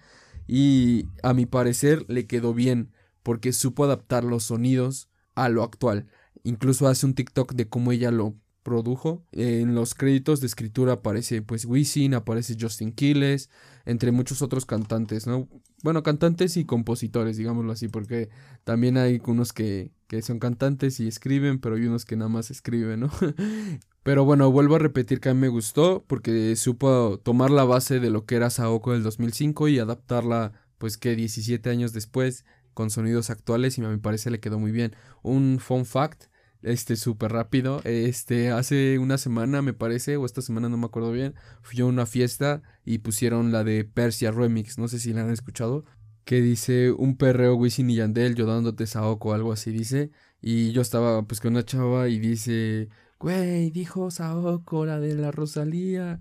[0.47, 6.07] y a mi parecer le quedó bien porque supo adaptar los sonidos a lo actual.
[6.43, 9.25] Incluso hace un TikTok de cómo ella lo produjo.
[9.33, 13.51] En los créditos de escritura aparece pues Wisin, aparece Justin Quiles,
[13.85, 15.49] entre muchos otros cantantes, ¿no?
[15.83, 18.31] Bueno, cantantes y compositores, digámoslo así, porque
[18.65, 23.01] también hay unos que, son cantantes y escriben, pero hay unos que nada más escriben,
[23.01, 23.11] ¿no?
[24.03, 28.01] pero bueno, vuelvo a repetir que a mí me gustó porque supo tomar la base
[28.01, 32.91] de lo que era Saoko del 2005 y adaptarla pues que 17 años después con
[32.91, 34.95] sonidos actuales y me parece le quedó muy bien.
[35.23, 36.25] Un fun fact
[36.65, 37.81] este, súper rápido.
[37.85, 41.85] Este, hace una semana, me parece, o esta semana no me acuerdo bien, fui a
[41.85, 45.85] una fiesta y pusieron la de Persia Remix, no sé si la han escuchado,
[46.25, 50.11] que dice un perreo Wisin y Yandel, yo dándote Saoko, algo así dice,
[50.41, 55.31] y yo estaba pues con una chava y dice, güey, dijo Saoko, la de la
[55.31, 56.19] Rosalía,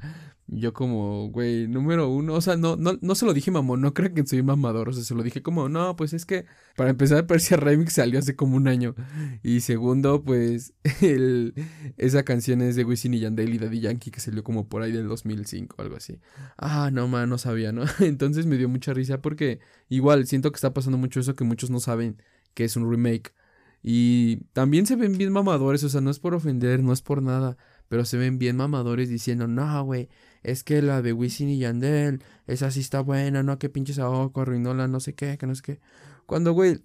[0.48, 3.94] yo como, güey, número uno, o sea, no, no, no se lo dije mamón, no
[3.94, 6.90] creo que soy mamador, o sea, se lo dije como, no, pues es que para
[6.90, 8.94] empezar Persia Remix salió hace como un año.
[9.42, 11.54] Y segundo, pues el,
[11.98, 14.92] esa canción es de Wisin y Yandel y Daddy Yankee que salió como por ahí
[14.92, 16.20] del 2005, algo así.
[16.58, 17.84] Ah, no, man, no sabía, ¿no?
[18.00, 21.70] Entonces me dio mucha risa porque igual siento que está pasando mucho eso que muchos
[21.70, 22.22] no saben
[22.54, 23.34] que es un remake.
[23.84, 27.22] Y también se ven bien mamadores, o sea, no es por ofender, no es por
[27.22, 27.58] nada,
[27.90, 30.10] pero se ven bien mamadores diciendo, no, güey
[30.44, 34.42] es que la de Wisin y Yandel, esa sí está buena, no, que pinches Saoko
[34.42, 35.80] arruinó la no sé qué, que no sé qué.
[36.26, 36.84] Cuando, güey,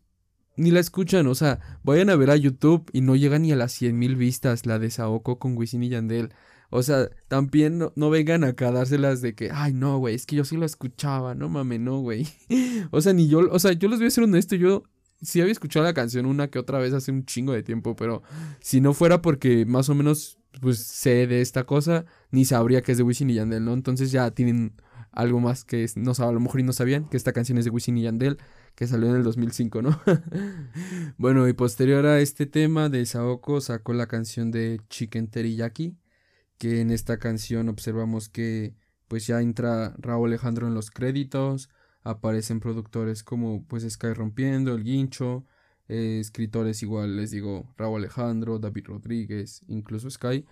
[0.57, 3.57] ni la escuchan, o sea, vayan a ver a YouTube y no llega ni a
[3.57, 6.33] las 100 mil vistas la de Saoko con Wisin y Yandel.
[6.71, 10.37] O sea, también no, vengan acá a dárselas de que, ay, no, güey, es que
[10.37, 12.29] yo sí lo escuchaba, no mames, no, güey.
[12.91, 14.85] o sea, ni yo, o sea, yo les voy a ser honesto, yo
[15.21, 18.23] sí había escuchado la canción una que otra vez hace un chingo de tiempo, pero
[18.61, 22.93] si no fuera porque más o menos pues sé de esta cosa, ni sabría que
[22.93, 23.75] es de Wisin y Yandel, ¿no?
[23.75, 24.75] Entonces ya tienen
[25.13, 27.71] algo más que no a lo mejor y no sabían que esta canción es de
[27.71, 28.39] Wisin y Yandel,
[28.75, 30.01] que salió en el 2005, ¿no?
[31.19, 35.97] bueno, y posterior a este tema de Saoko sacó la canción de Chicken Teriyaki,
[36.59, 38.75] que en esta canción observamos que
[39.09, 41.71] pues ya entra Raúl Alejandro en los créditos,
[42.09, 45.45] aparecen productores como pues Sky Rompiendo, El Guincho,
[45.89, 50.47] eh, escritores igual, les digo, Raúl Alejandro, David Rodríguez, incluso Sky.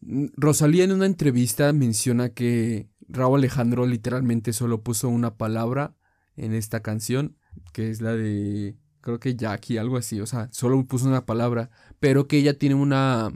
[0.00, 5.96] Mm, Rosalía en una entrevista menciona que Raúl Alejandro literalmente solo puso una palabra
[6.36, 7.36] en esta canción,
[7.72, 11.70] que es la de, creo que Jackie, algo así, o sea, solo puso una palabra,
[12.00, 13.32] pero que ella tiene una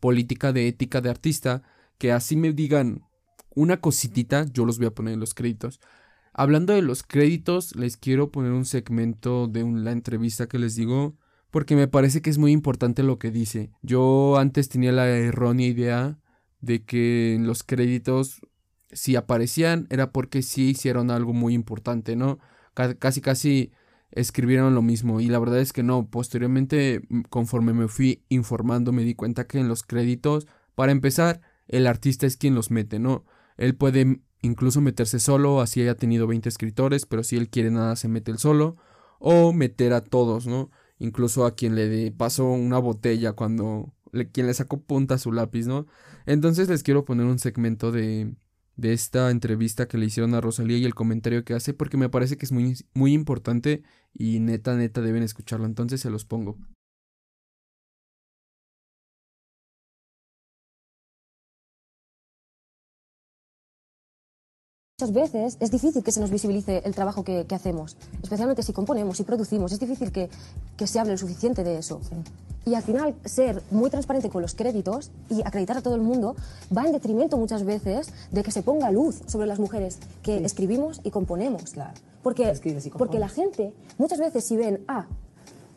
[0.00, 1.62] política de ética de artista,
[1.98, 3.04] que así me digan
[3.54, 5.80] una cositita, yo los voy a poner en los créditos,
[6.34, 11.16] Hablando de los créditos, les quiero poner un segmento de la entrevista que les digo,
[11.52, 13.70] porque me parece que es muy importante lo que dice.
[13.82, 16.18] Yo antes tenía la errónea idea
[16.60, 18.40] de que en los créditos,
[18.90, 22.40] si aparecían, era porque sí hicieron algo muy importante, ¿no?
[22.74, 23.72] casi, casi
[24.10, 25.20] escribieron lo mismo.
[25.20, 26.10] Y la verdad es que no.
[26.10, 31.86] Posteriormente, conforme me fui informando, me di cuenta que en los créditos, para empezar, el
[31.86, 33.24] artista es quien los mete, ¿no?
[33.56, 37.96] Él puede incluso meterse solo, así haya tenido 20 escritores, pero si él quiere nada
[37.96, 38.76] se mete él solo,
[39.18, 40.70] o meter a todos, ¿no?
[40.98, 45.66] Incluso a quien le pasó una botella cuando, le, quien le sacó punta su lápiz,
[45.66, 45.86] ¿no?
[46.26, 48.34] Entonces les quiero poner un segmento de,
[48.76, 52.08] de esta entrevista que le hicieron a Rosalía y el comentario que hace, porque me
[52.08, 56.58] parece que es muy, muy importante y neta, neta deben escucharlo, entonces se los pongo.
[65.04, 69.20] Muchas veces es difícil que se nos visibilice el trabajo que, hacemos, especialmente si componemos
[69.20, 70.30] y producimos, es difícil que,
[70.86, 72.00] se hable lo suficiente de eso.
[72.64, 76.36] Y al final, ser muy transparente con los créditos y acreditar a todo el mundo
[76.74, 81.02] va en detrimento muchas veces de que se ponga luz sobre las mujeres que escribimos
[81.04, 81.72] y componemos.
[81.72, 81.92] Claro.
[82.22, 82.58] Porque,
[82.96, 85.04] porque la gente, muchas veces si ven, ah,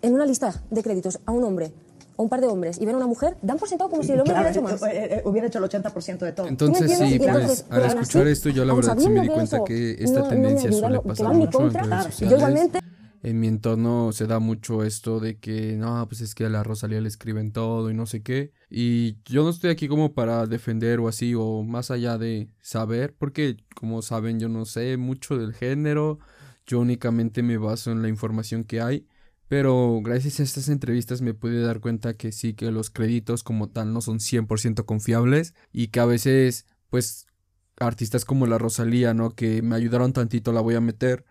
[0.01, 1.73] en una lista de créditos a un hombre
[2.17, 4.11] o un par de hombres y ven a una mujer, dan por sentado como si
[4.11, 4.81] el hombre hubiera hecho más.
[4.83, 6.47] Eh, eh, hubiera hecho el 80% de todo.
[6.47, 10.27] Entonces, sí, pues al escuchar esto, yo la verdad sí me di cuenta que esta
[10.27, 12.69] tendencia suele pasar mucho en redes sociales.
[13.23, 16.63] En mi entorno se da mucho esto de que, no, pues es que a la
[16.63, 18.53] Rosalía le escriben todo y no sé qué.
[18.69, 23.15] Y yo no estoy aquí como para defender o así, o más allá de saber,
[23.17, 26.19] porque como saben yo no sé mucho del género,
[26.67, 29.07] yo únicamente me baso en la información que hay
[29.47, 33.69] pero gracias a estas entrevistas me pude dar cuenta que sí, que los créditos como
[33.69, 37.27] tal no son 100% confiables y que a veces, pues,
[37.79, 39.31] artistas como la Rosalía, ¿no?
[39.31, 41.25] Que me ayudaron tantito, la voy a meter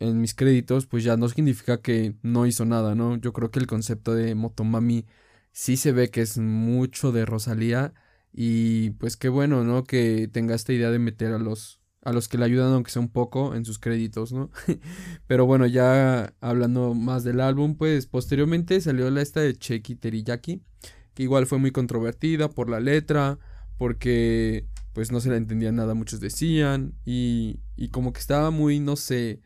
[0.00, 3.16] en mis créditos, pues ya no significa que no hizo nada, ¿no?
[3.16, 5.06] Yo creo que el concepto de Motomami
[5.52, 7.94] sí se ve que es mucho de Rosalía
[8.32, 9.84] y pues qué bueno, ¿no?
[9.84, 13.02] Que tenga esta idea de meter a los a los que le ayudan aunque sea
[13.02, 14.50] un poco en sus créditos, ¿no?
[15.26, 20.62] Pero bueno, ya hablando más del álbum, pues posteriormente salió la esta de Cheki Teriyaki,
[21.14, 23.38] que igual fue muy controvertida por la letra,
[23.76, 28.80] porque pues no se le entendía nada, muchos decían, y, y como que estaba muy,
[28.80, 29.40] no sé,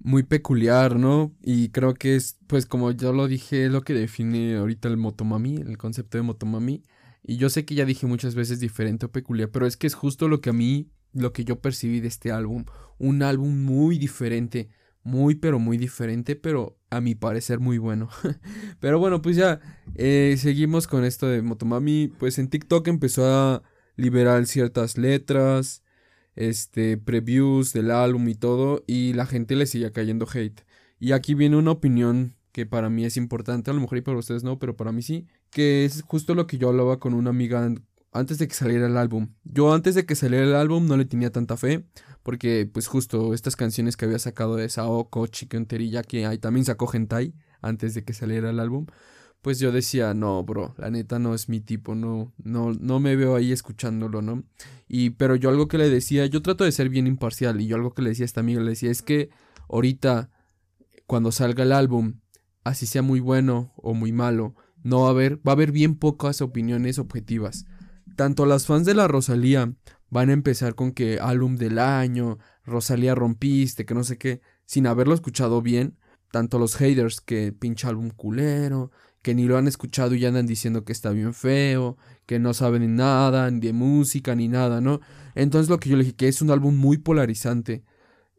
[0.00, 1.34] muy peculiar, ¿no?
[1.42, 5.56] Y creo que es, pues como yo lo dije, lo que define ahorita el motomami,
[5.56, 6.82] el concepto de motomami.
[7.22, 9.94] Y yo sé que ya dije muchas veces diferente o peculiar, pero es que es
[9.94, 12.64] justo lo que a mí, lo que yo percibí de este álbum.
[12.98, 14.68] Un álbum muy diferente,
[15.02, 18.08] muy pero muy diferente, pero a mi parecer muy bueno.
[18.80, 19.60] pero bueno, pues ya
[19.94, 22.08] eh, seguimos con esto de Motomami.
[22.18, 23.62] Pues en TikTok empezó a
[23.96, 25.82] liberar ciertas letras,
[26.34, 30.62] este, previews del álbum y todo, y la gente le sigue cayendo hate.
[30.98, 34.18] Y aquí viene una opinión que para mí es importante, a lo mejor y para
[34.18, 37.30] ustedes no, pero para mí sí, que es justo lo que yo hablaba con una
[37.30, 37.74] amiga
[38.12, 39.34] antes de que saliera el álbum.
[39.44, 41.86] Yo antes de que saliera el álbum no le tenía tanta fe,
[42.22, 46.88] porque pues justo estas canciones que había sacado de Saoko, Chicken que ahí también sacó
[46.92, 48.86] Hentai antes de que saliera el álbum,
[49.40, 53.16] pues yo decía, no, bro, la neta no es mi tipo, no, no, no me
[53.16, 54.44] veo ahí escuchándolo, ¿no?
[54.86, 57.74] Y, pero yo algo que le decía, yo trato de ser bien imparcial, y yo
[57.74, 59.30] algo que le decía a esta amiga, le decía, es que
[59.68, 60.30] ahorita,
[61.06, 62.20] cuando salga el álbum,
[62.62, 65.96] así sea muy bueno o muy malo, no va a haber, va a haber bien
[65.96, 67.66] pocas opiniones objetivas.
[68.16, 69.72] Tanto las fans de la Rosalía
[70.10, 74.86] van a empezar con que álbum del año, Rosalía rompiste, que no sé qué, sin
[74.86, 75.96] haberlo escuchado bien,
[76.30, 78.90] tanto los haters que pinche álbum culero,
[79.22, 81.96] que ni lo han escuchado y ya andan diciendo que está bien feo,
[82.26, 85.00] que no saben nada, ni de música, ni nada, ¿no?
[85.34, 87.84] Entonces lo que yo le dije, que es un álbum muy polarizante,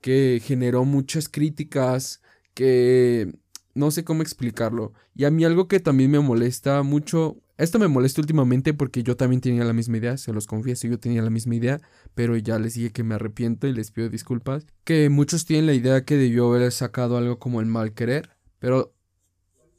[0.01, 2.21] que generó muchas críticas,
[2.53, 3.33] que
[3.73, 4.93] no sé cómo explicarlo.
[5.15, 9.17] Y a mí algo que también me molesta mucho, esto me molesta últimamente porque yo
[9.17, 11.81] también tenía la misma idea, se los confieso, yo tenía la misma idea,
[12.13, 15.73] pero ya les dije que me arrepiento y les pido disculpas, que muchos tienen la
[15.73, 18.93] idea que debió haber sacado algo como el mal querer, pero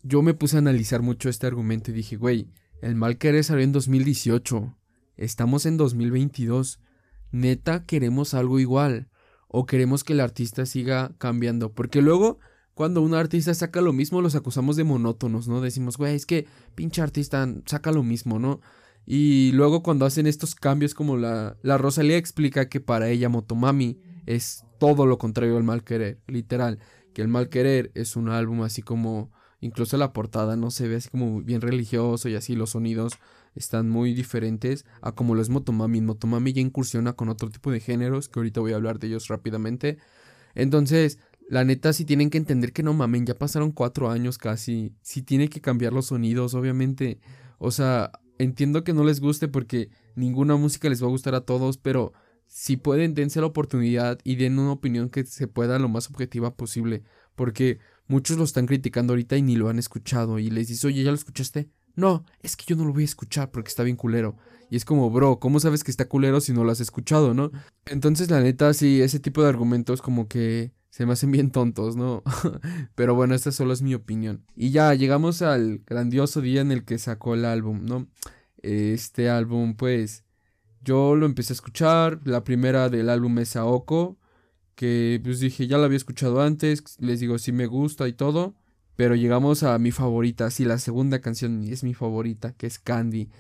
[0.03, 2.51] yo me puse a analizar mucho este argumento y dije, güey,
[2.83, 4.77] el mal querer salió en 2018.
[5.17, 6.81] Estamos en 2022.
[7.33, 9.09] Neta, queremos algo igual.
[9.49, 11.73] O queremos que el artista siga cambiando.
[11.73, 12.39] Porque luego,
[12.75, 15.61] cuando un artista saca lo mismo, los acusamos de monótonos, ¿no?
[15.61, 18.61] Decimos, güey, es que pinche artista saca lo mismo, ¿no?
[19.07, 23.99] Y luego cuando hacen estos cambios como la, la Rosalía explica que para ella Motomami
[24.27, 26.79] es todo lo contrario al mal querer, literal,
[27.13, 29.31] que el mal querer es un álbum así como
[29.65, 33.15] Incluso la portada no se ve así como bien religioso y así los sonidos
[33.55, 36.03] están muy diferentes a como lo es Motomami.
[36.03, 39.29] Motomami ya incursiona con otro tipo de géneros que ahorita voy a hablar de ellos
[39.29, 39.97] rápidamente.
[40.55, 44.95] Entonces, la neta sí tienen que entender que no mamen, ya pasaron cuatro años casi.
[45.03, 47.21] Sí tiene que cambiar los sonidos, obviamente.
[47.59, 51.43] O sea, entiendo que no les guste porque ninguna música les va a gustar a
[51.43, 52.13] todos, pero
[52.47, 56.55] si pueden, dense la oportunidad y den una opinión que se pueda lo más objetiva
[56.57, 57.03] posible.
[57.35, 60.39] Porque Muchos lo están criticando ahorita y ni lo han escuchado.
[60.39, 61.71] Y les dices, oye, ¿ya lo escuchaste?
[61.97, 64.37] No, es que yo no lo voy a escuchar porque está bien culero.
[64.69, 67.51] Y es como, bro, ¿cómo sabes que está culero si no lo has escuchado, no?
[67.87, 71.97] Entonces, la neta, sí, ese tipo de argumentos como que se me hacen bien tontos,
[71.97, 72.23] ¿no?
[72.95, 74.45] Pero bueno, esta solo es mi opinión.
[74.55, 78.07] Y ya llegamos al grandioso día en el que sacó el álbum, ¿no?
[78.63, 80.23] Este álbum, pues,
[80.83, 82.21] yo lo empecé a escuchar.
[82.23, 84.19] La primera del álbum es Aoko
[84.77, 88.55] que pues dije, ya la había escuchado antes, les digo, sí me gusta y todo,
[88.95, 93.31] pero llegamos a mi favorita, sí, la segunda canción es mi favorita, que es Candy.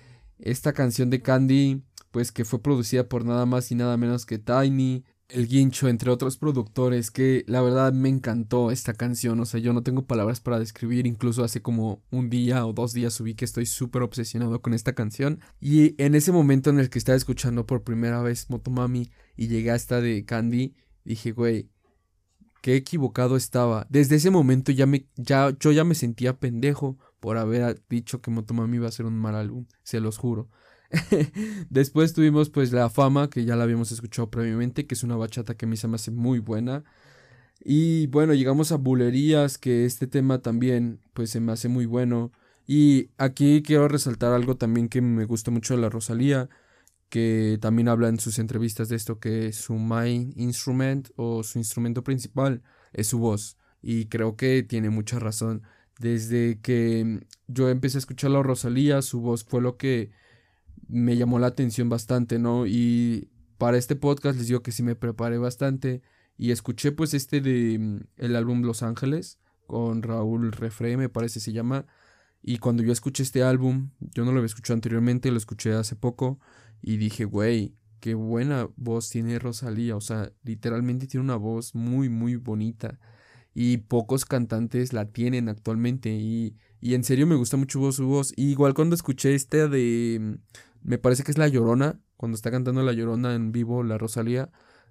[0.40, 4.38] Esta canción de Candy, pues que fue producida por nada más y nada menos que
[4.38, 9.58] Tiny, El Guincho, entre otros productores, que la verdad me encantó esta canción, o sea,
[9.58, 13.34] yo no tengo palabras para describir, incluso hace como un día o dos días subí
[13.34, 17.16] que estoy súper obsesionado con esta canción, y en ese momento en el que estaba
[17.16, 21.70] escuchando por primera vez Motomami y llegué a esta de Candy, Dije, güey,
[22.62, 23.87] qué equivocado estaba.
[23.90, 28.30] Desde ese momento ya me, ya, yo ya me sentía pendejo por haber dicho que
[28.30, 30.48] Motomami iba a ser un mal álbum, se los juro.
[31.70, 35.57] Después tuvimos pues La Fama, que ya la habíamos escuchado previamente, que es una bachata
[35.57, 36.85] que a mí se me hace muy buena.
[37.64, 42.33] Y bueno, llegamos a Bulerías, que este tema también pues se me hace muy bueno.
[42.66, 46.48] Y aquí quiero resaltar algo también que me gusta mucho de la Rosalía,
[47.09, 52.02] que también habla en sus entrevistas de esto que su main instrument o su instrumento
[52.02, 55.62] principal es su voz y creo que tiene mucha razón
[56.00, 60.11] desde que yo empecé a escuchar a Rosalía su voz fue lo que
[60.88, 64.97] me llamó la atención bastante no y para este podcast les digo que sí me
[64.97, 66.03] preparé bastante
[66.37, 71.40] y escuché pues este de mm, el álbum Los Ángeles con Raúl Refre me parece
[71.40, 71.87] se llama
[72.42, 75.96] y cuando yo escuché este álbum yo no lo había escuchado anteriormente lo escuché hace
[75.96, 76.38] poco
[76.87, 79.96] y dije, güey, qué buena voz tiene Rosalía.
[79.96, 83.00] O sea, literalmente tiene una voz muy, muy bonita.
[83.54, 86.11] Y pocos cantantes la tienen actualmente.
[86.11, 88.35] Y, Y en serio me gusta mucho su voz.
[88.37, 90.38] Y igual cuando escuché esta de.
[90.85, 92.00] Me parece que es La Llorona.
[92.16, 94.50] Cuando está cantando La Llorona en vivo, la Rosalía.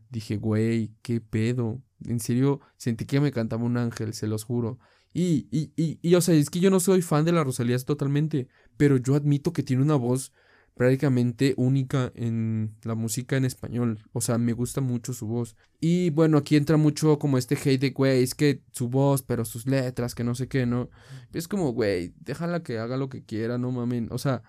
[0.09, 1.81] Dije, güey, qué pedo.
[2.05, 4.79] En serio, sentí que me cantaba un ángel, se los juro.
[5.13, 7.77] Y, y, y, y, o sea, es que yo no soy fan de la Rosalía
[7.79, 8.47] totalmente.
[8.75, 10.33] Pero yo admito que tiene una voz
[10.75, 13.99] prácticamente única en la música en español.
[14.11, 15.55] O sea, me gusta mucho su voz.
[15.79, 19.45] Y bueno, aquí entra mucho como este hate de, güey, es que su voz, pero
[19.45, 20.89] sus letras, que no sé qué, ¿no?
[21.33, 24.07] Es como, güey, déjala que haga lo que quiera, no mamen.
[24.11, 24.41] O sea,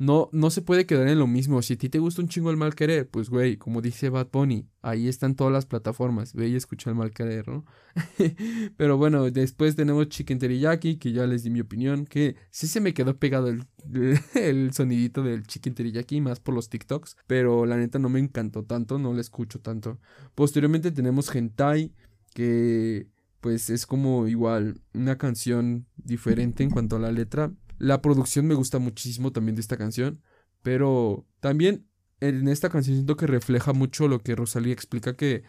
[0.00, 1.60] no, no se puede quedar en lo mismo.
[1.60, 4.28] Si a ti te gusta un chingo el mal querer, pues güey, como dice Bad
[4.32, 6.32] Bunny, ahí están todas las plataformas.
[6.32, 7.66] Ve y escucha el mal querer, ¿no?
[8.78, 12.80] Pero bueno, después tenemos Chicken Teriyaki, que ya les di mi opinión, que sí se
[12.80, 13.66] me quedó pegado el,
[14.34, 17.18] el sonidito del Chicken Teriyaki, más por los TikToks.
[17.26, 19.98] Pero la neta no me encantó tanto, no le escucho tanto.
[20.34, 21.92] Posteriormente tenemos Hentai,
[22.32, 23.06] que
[23.42, 28.54] pues es como igual una canción diferente en cuanto a la letra la producción me
[28.54, 30.22] gusta muchísimo también de esta canción,
[30.62, 31.86] pero también
[32.20, 35.42] en esta canción siento que refleja mucho lo que Rosalía explica que,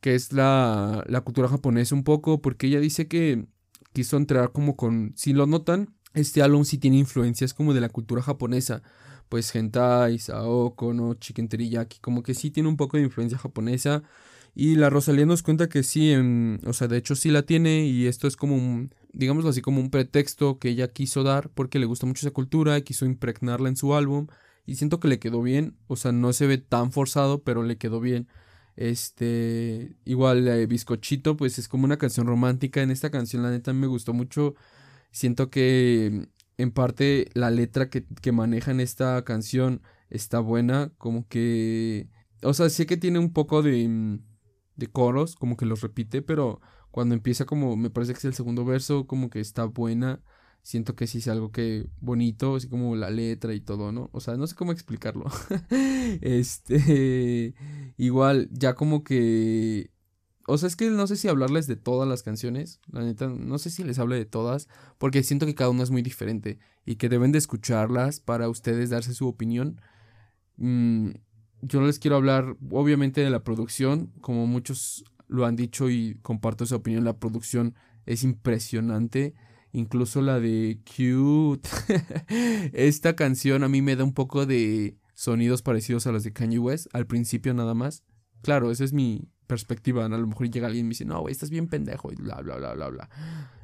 [0.00, 3.48] que es la, la cultura japonesa un poco, porque ella dice que
[3.92, 7.88] quiso entrar como con, si lo notan, este álbum sí tiene influencias como de la
[7.88, 8.82] cultura japonesa,
[9.28, 14.04] pues hentai, saoko, no, chicken teriyaki, como que sí tiene un poco de influencia japonesa,
[14.54, 16.14] y la Rosalía nos cuenta que sí,
[16.64, 19.80] o sea, de hecho sí la tiene y esto es como un, digámoslo así, como
[19.80, 23.76] un pretexto que ella quiso dar porque le gusta mucho esa cultura, quiso impregnarla en
[23.76, 24.26] su álbum
[24.66, 27.78] y siento que le quedó bien, o sea, no se ve tan forzado, pero le
[27.78, 28.28] quedó bien.
[28.76, 32.82] Este, igual eh, Bizcochito, pues es como una canción romántica.
[32.82, 34.54] En esta canción, la neta, me gustó mucho.
[35.10, 36.28] Siento que
[36.58, 42.08] en parte la letra que, que maneja en esta canción está buena, como que,
[42.42, 44.20] o sea, sé que tiene un poco de
[44.78, 46.60] de coros, como que los repite, pero
[46.90, 50.22] cuando empieza como, me parece que es el segundo verso, como que está buena.
[50.62, 54.10] Siento que sí es algo que bonito, así como la letra y todo, ¿no?
[54.12, 55.26] O sea, no sé cómo explicarlo.
[56.20, 57.54] este,
[57.96, 59.90] igual, ya como que...
[60.46, 63.58] O sea, es que no sé si hablarles de todas las canciones, la neta, no
[63.58, 66.96] sé si les hable de todas, porque siento que cada una es muy diferente y
[66.96, 69.80] que deben de escucharlas para ustedes darse su opinión.
[70.56, 71.10] Mm,
[71.62, 76.64] yo les quiero hablar obviamente de la producción, como muchos lo han dicho y comparto
[76.64, 77.74] esa opinión, la producción
[78.06, 79.34] es impresionante,
[79.72, 81.68] incluso la de Cute.
[82.72, 86.58] Esta canción a mí me da un poco de sonidos parecidos a los de Kanye
[86.58, 88.04] West, al principio nada más.
[88.42, 91.32] Claro, esa es mi perspectiva, a lo mejor llega alguien y me dice, no, güey,
[91.32, 93.10] estás bien pendejo y bla, bla, bla, bla, bla.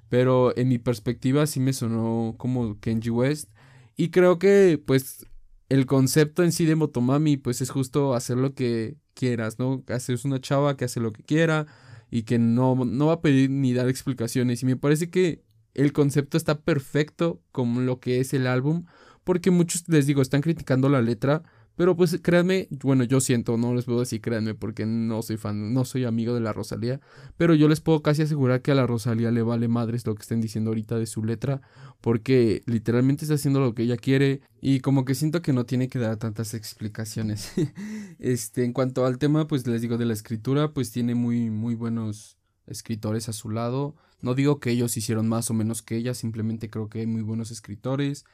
[0.09, 3.51] Pero en mi perspectiva sí me sonó como Kanye West.
[3.97, 5.27] Y creo que, pues,
[5.69, 9.83] el concepto en sí de Motomami, pues es justo hacer lo que quieras, ¿no?
[9.89, 11.67] Hacer una chava que hace lo que quiera
[12.11, 14.63] y que no, no va a pedir ni dar explicaciones.
[14.63, 15.43] Y me parece que
[15.75, 18.85] el concepto está perfecto como lo que es el álbum,
[19.25, 21.43] porque muchos, les digo, están criticando la letra,
[21.77, 25.73] pero pues créanme, bueno, yo siento, no les puedo decir créanme porque no soy fan,
[25.75, 27.01] no soy amigo de la Rosalía,
[27.37, 30.23] pero yo les puedo casi asegurar que a la Rosalía le vale madres lo que
[30.23, 31.63] estén diciendo ahorita de su letra,
[32.01, 35.89] porque literalmente está haciendo lo que ella quiere y como que siento que no tiene
[35.89, 37.53] que dar tantas explicaciones.
[38.19, 41.75] este, en cuanto al tema, pues les digo de la escritura, pues tiene muy muy
[41.75, 43.97] buenos escritores a su lado.
[44.21, 47.23] No digo que ellos hicieron más o menos que ella, simplemente creo que hay muy
[47.23, 48.25] buenos escritores.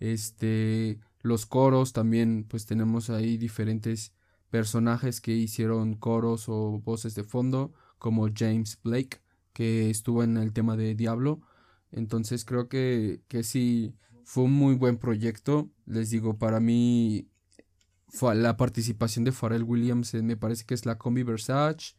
[0.00, 4.12] Este, los coros también, pues tenemos ahí diferentes
[4.50, 9.20] personajes que hicieron coros o voces de fondo, como James Blake,
[9.52, 11.42] que estuvo en el tema de Diablo.
[11.92, 13.94] Entonces creo que, que sí,
[14.24, 15.70] fue un muy buen proyecto.
[15.86, 17.28] Les digo, para mí
[18.34, 21.94] la participación de Pharrell Williams me parece que es la Combi Versace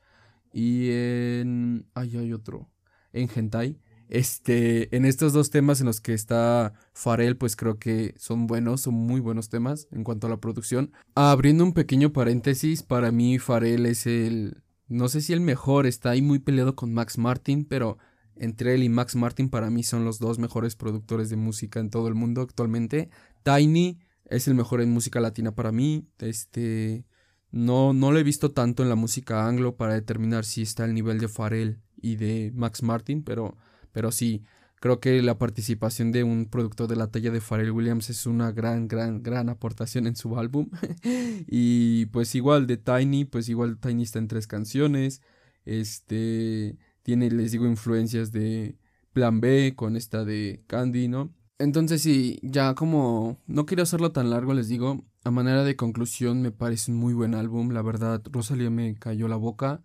[0.53, 1.87] y en...
[1.93, 2.69] Ay, hay otro.
[3.13, 3.79] En Hentai
[4.11, 8.81] este, en estos dos temas en los que está Farel, pues creo que son buenos,
[8.81, 10.91] son muy buenos temas en cuanto a la producción.
[11.15, 16.09] Abriendo un pequeño paréntesis, para mí Farel es el, no sé si el mejor, está
[16.09, 17.97] ahí muy peleado con Max Martin, pero
[18.35, 21.89] entre él y Max Martin para mí son los dos mejores productores de música en
[21.89, 23.09] todo el mundo actualmente.
[23.43, 27.05] Tiny es el mejor en música latina para mí, este,
[27.49, 30.93] no, no lo he visto tanto en la música anglo para determinar si está al
[30.93, 33.55] nivel de Farel y de Max Martin, pero
[33.91, 34.43] pero sí,
[34.81, 38.51] creo que la participación de un productor de la talla de Pharrell Williams es una
[38.51, 40.69] gran, gran, gran aportación en su álbum.
[41.47, 45.21] y pues igual de Tiny, pues igual Tiny está en tres canciones.
[45.65, 48.77] Este tiene, les digo, influencias de
[49.13, 51.33] Plan B con esta de Candy, ¿no?
[51.59, 56.41] Entonces sí, ya como no quiero hacerlo tan largo, les digo, a manera de conclusión
[56.41, 59.83] me parece un muy buen álbum, la verdad, Rosalía me cayó la boca,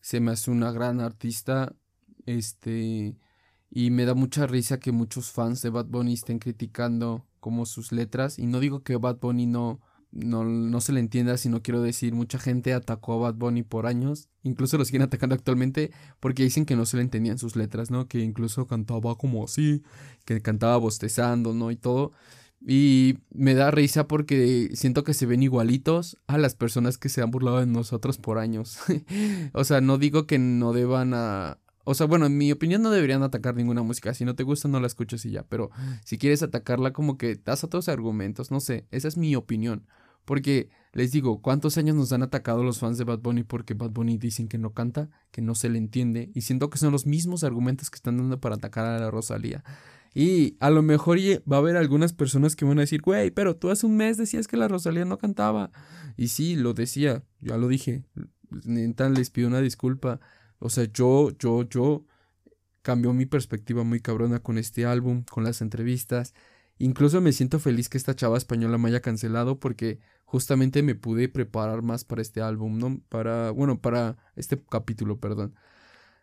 [0.00, 1.74] se me hace una gran artista,
[2.26, 3.16] este,
[3.70, 7.92] Y me da mucha risa que muchos fans de Bad Bunny estén criticando como sus
[7.92, 8.38] letras.
[8.38, 9.80] Y no digo que Bad Bunny no,
[10.12, 13.86] no, no se le entienda, sino quiero decir, mucha gente atacó a Bad Bunny por
[13.86, 14.28] años.
[14.42, 15.90] Incluso lo siguen atacando actualmente
[16.20, 18.08] porque dicen que no se le entendían sus letras, ¿no?
[18.08, 19.82] Que incluso cantaba como así,
[20.24, 21.70] que cantaba bostezando, ¿no?
[21.70, 22.12] Y todo.
[22.66, 27.22] Y me da risa porque siento que se ven igualitos a las personas que se
[27.22, 28.78] han burlado de nosotros por años.
[29.52, 31.58] o sea, no digo que no deban a...
[31.88, 34.12] O sea, bueno, en mi opinión no deberían atacar ninguna música.
[34.12, 35.44] Si no te gusta, no la escuches y ya.
[35.44, 35.70] Pero
[36.04, 38.50] si quieres atacarla, como que das a todos argumentos.
[38.50, 39.86] No sé, esa es mi opinión.
[40.24, 43.90] Porque les digo, ¿cuántos años nos han atacado los fans de Bad Bunny porque Bad
[43.90, 46.32] Bunny dicen que no canta, que no se le entiende?
[46.34, 49.62] Y siento que son los mismos argumentos que están dando para atacar a la Rosalía.
[50.12, 53.54] Y a lo mejor va a haber algunas personas que van a decir, güey, pero
[53.54, 55.70] tú hace un mes decías que la Rosalía no cantaba.
[56.16, 58.02] Y sí, lo decía, ya lo dije.
[58.64, 60.18] Neta, les pido una disculpa.
[60.58, 62.04] O sea, yo, yo, yo
[62.82, 66.34] cambió mi perspectiva muy cabrona con este álbum, con las entrevistas.
[66.78, 71.28] Incluso me siento feliz que esta chava española me haya cancelado porque justamente me pude
[71.28, 73.00] preparar más para este álbum, ¿no?
[73.08, 75.54] Para, bueno, para este capítulo, perdón.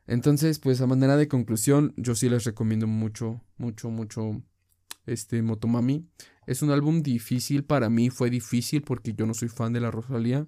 [0.08, 4.42] Entonces, pues a manera de conclusión, yo sí les recomiendo mucho, mucho, mucho
[5.06, 6.08] este Motomami.
[6.46, 9.92] Es un álbum difícil para mí, fue difícil porque yo no soy fan de la
[9.92, 10.46] Rosalía.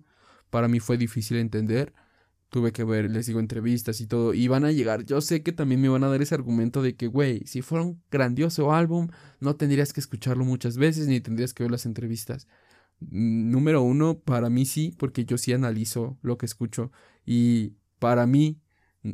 [0.49, 1.93] Para mí fue difícil entender.
[2.49, 4.33] Tuve que ver, les digo, entrevistas y todo.
[4.33, 5.03] Y van a llegar.
[5.05, 7.83] Yo sé que también me van a dar ese argumento de que, güey, si fuera
[7.83, 12.47] un grandioso álbum, no tendrías que escucharlo muchas veces ni tendrías que ver las entrevistas.
[12.99, 16.91] Número uno, para mí sí, porque yo sí analizo lo que escucho.
[17.25, 18.61] Y para mí,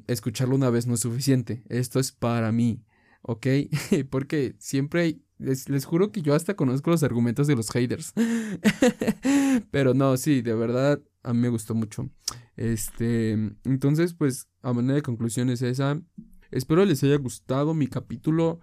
[0.07, 1.63] escucharlo una vez no es suficiente.
[1.69, 2.83] Esto es para mí,
[3.21, 3.47] ¿ok?
[4.09, 8.13] Porque siempre les, les, juro que yo hasta conozco los argumentos de los haters.
[9.71, 12.09] Pero no, sí, de verdad, a mí me gustó mucho.
[12.61, 13.31] Este,
[13.63, 15.99] entonces, pues, a manera de conclusión es esa.
[16.51, 18.59] Espero les haya gustado mi capítulo.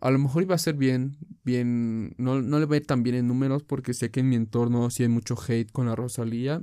[0.00, 3.02] A lo mejor iba a ser bien, bien, no, no le va a ir tan
[3.02, 5.94] bien en números porque sé que en mi entorno sí hay mucho hate con la
[5.96, 6.62] Rosalía.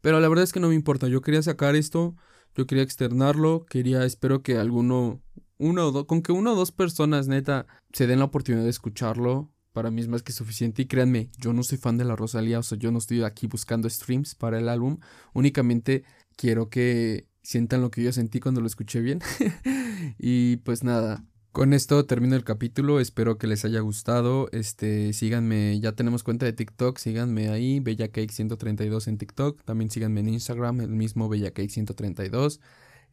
[0.00, 2.14] Pero la verdad es que no me importa, yo quería sacar esto
[2.54, 5.22] yo quería externarlo, quería, espero que alguno,
[5.58, 8.70] uno o dos, con que una o dos personas neta se den la oportunidad de
[8.70, 10.82] escucharlo, para mí es más que suficiente.
[10.82, 13.46] Y créanme, yo no soy fan de la Rosalía, o sea, yo no estoy aquí
[13.46, 15.00] buscando streams para el álbum,
[15.34, 16.04] únicamente
[16.36, 19.20] quiero que sientan lo que yo sentí cuando lo escuché bien.
[20.18, 24.48] y pues nada, con esto termino el capítulo, espero que les haya gustado.
[24.52, 30.28] Este, síganme, ya tenemos cuenta de TikTok, síganme ahí, BellaCake132 en TikTok, también síganme en
[30.30, 32.60] Instagram, el mismo BellaCake132.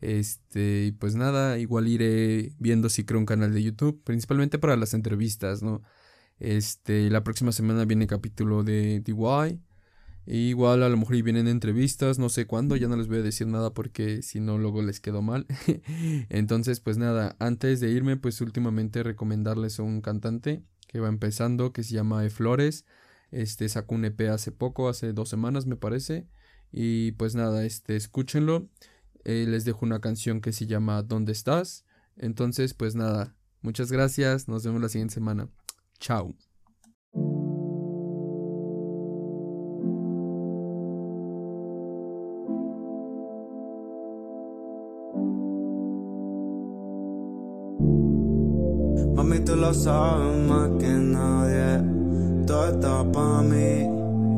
[0.02, 4.76] Este, y pues nada, igual iré viendo si creo un canal de YouTube, principalmente para
[4.76, 5.82] las entrevistas, ¿no?
[6.42, 9.62] Este, la próxima semana viene capítulo de DY
[10.26, 13.48] igual a lo mejor vienen entrevistas, no sé cuándo, ya no les voy a decir
[13.48, 15.46] nada porque si no luego les quedo mal.
[16.30, 21.74] Entonces, pues nada, antes de irme, pues últimamente recomendarles a un cantante que va empezando,
[21.74, 22.86] que se llama E Flores.
[23.32, 26.28] Este sacó un EP hace poco, hace dos semanas me parece.
[26.72, 28.70] Y pues nada, este, escúchenlo.
[29.24, 31.86] Eh, les dejo una canción que se llama ¿Dónde estás?
[32.18, 35.50] Entonces, pues nada, muchas gracias, nos vemos la siguiente semana.
[36.02, 36.34] Chao.
[49.46, 51.84] tú lo sabes más que nadie.
[52.46, 53.88] Todo está para mí.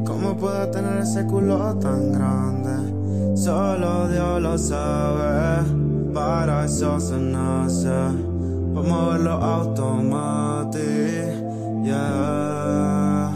[0.05, 3.35] ¿Cómo puedo tener ese culo tan grande?
[3.35, 5.63] Solo Dios lo sabe.
[6.13, 7.89] Para eso se nace.
[8.73, 11.32] Vamos a automático.
[11.83, 13.29] Yeah.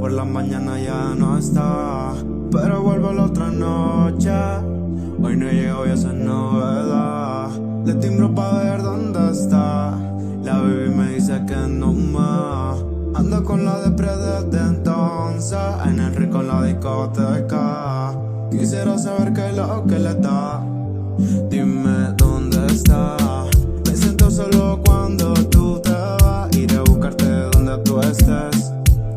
[0.00, 2.12] Por la mañana ya no está.
[2.50, 4.32] Pero vuelvo la otra noche.
[5.22, 7.50] Hoy no llego y esa novedad.
[7.84, 9.96] Le timbro pa' ver dónde está.
[10.42, 12.82] La baby me dice que no más.
[13.14, 15.58] Ando con la de desde entonces.
[15.86, 18.12] En el rico en la discoteca.
[18.50, 20.66] Quisiera saber qué es lo que le da.
[21.48, 23.16] Dime dónde está.
[23.86, 26.56] Me siento solo cuando tú te vas.
[26.56, 27.23] Iré a buscarte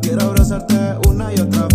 [0.02, 1.67] Quiero abrazarte una y otra vez.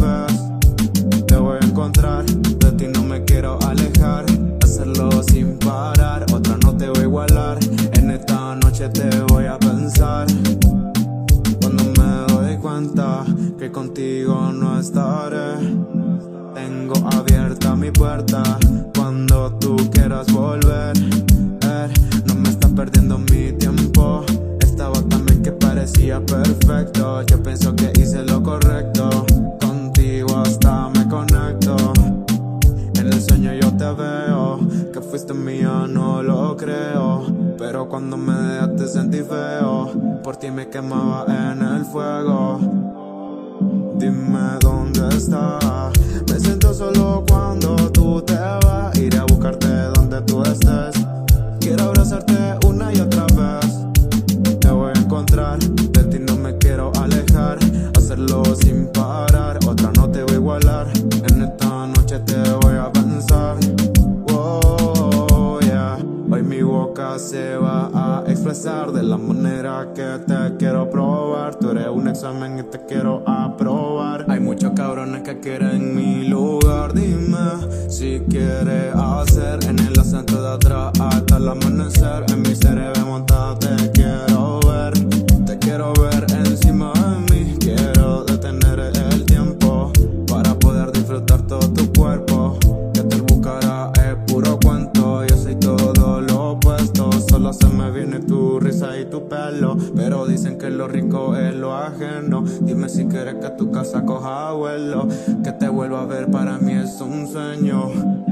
[103.44, 105.08] que tu casa coja vuelo.
[105.44, 108.23] Que te vuelva a ver para mí es un sueño.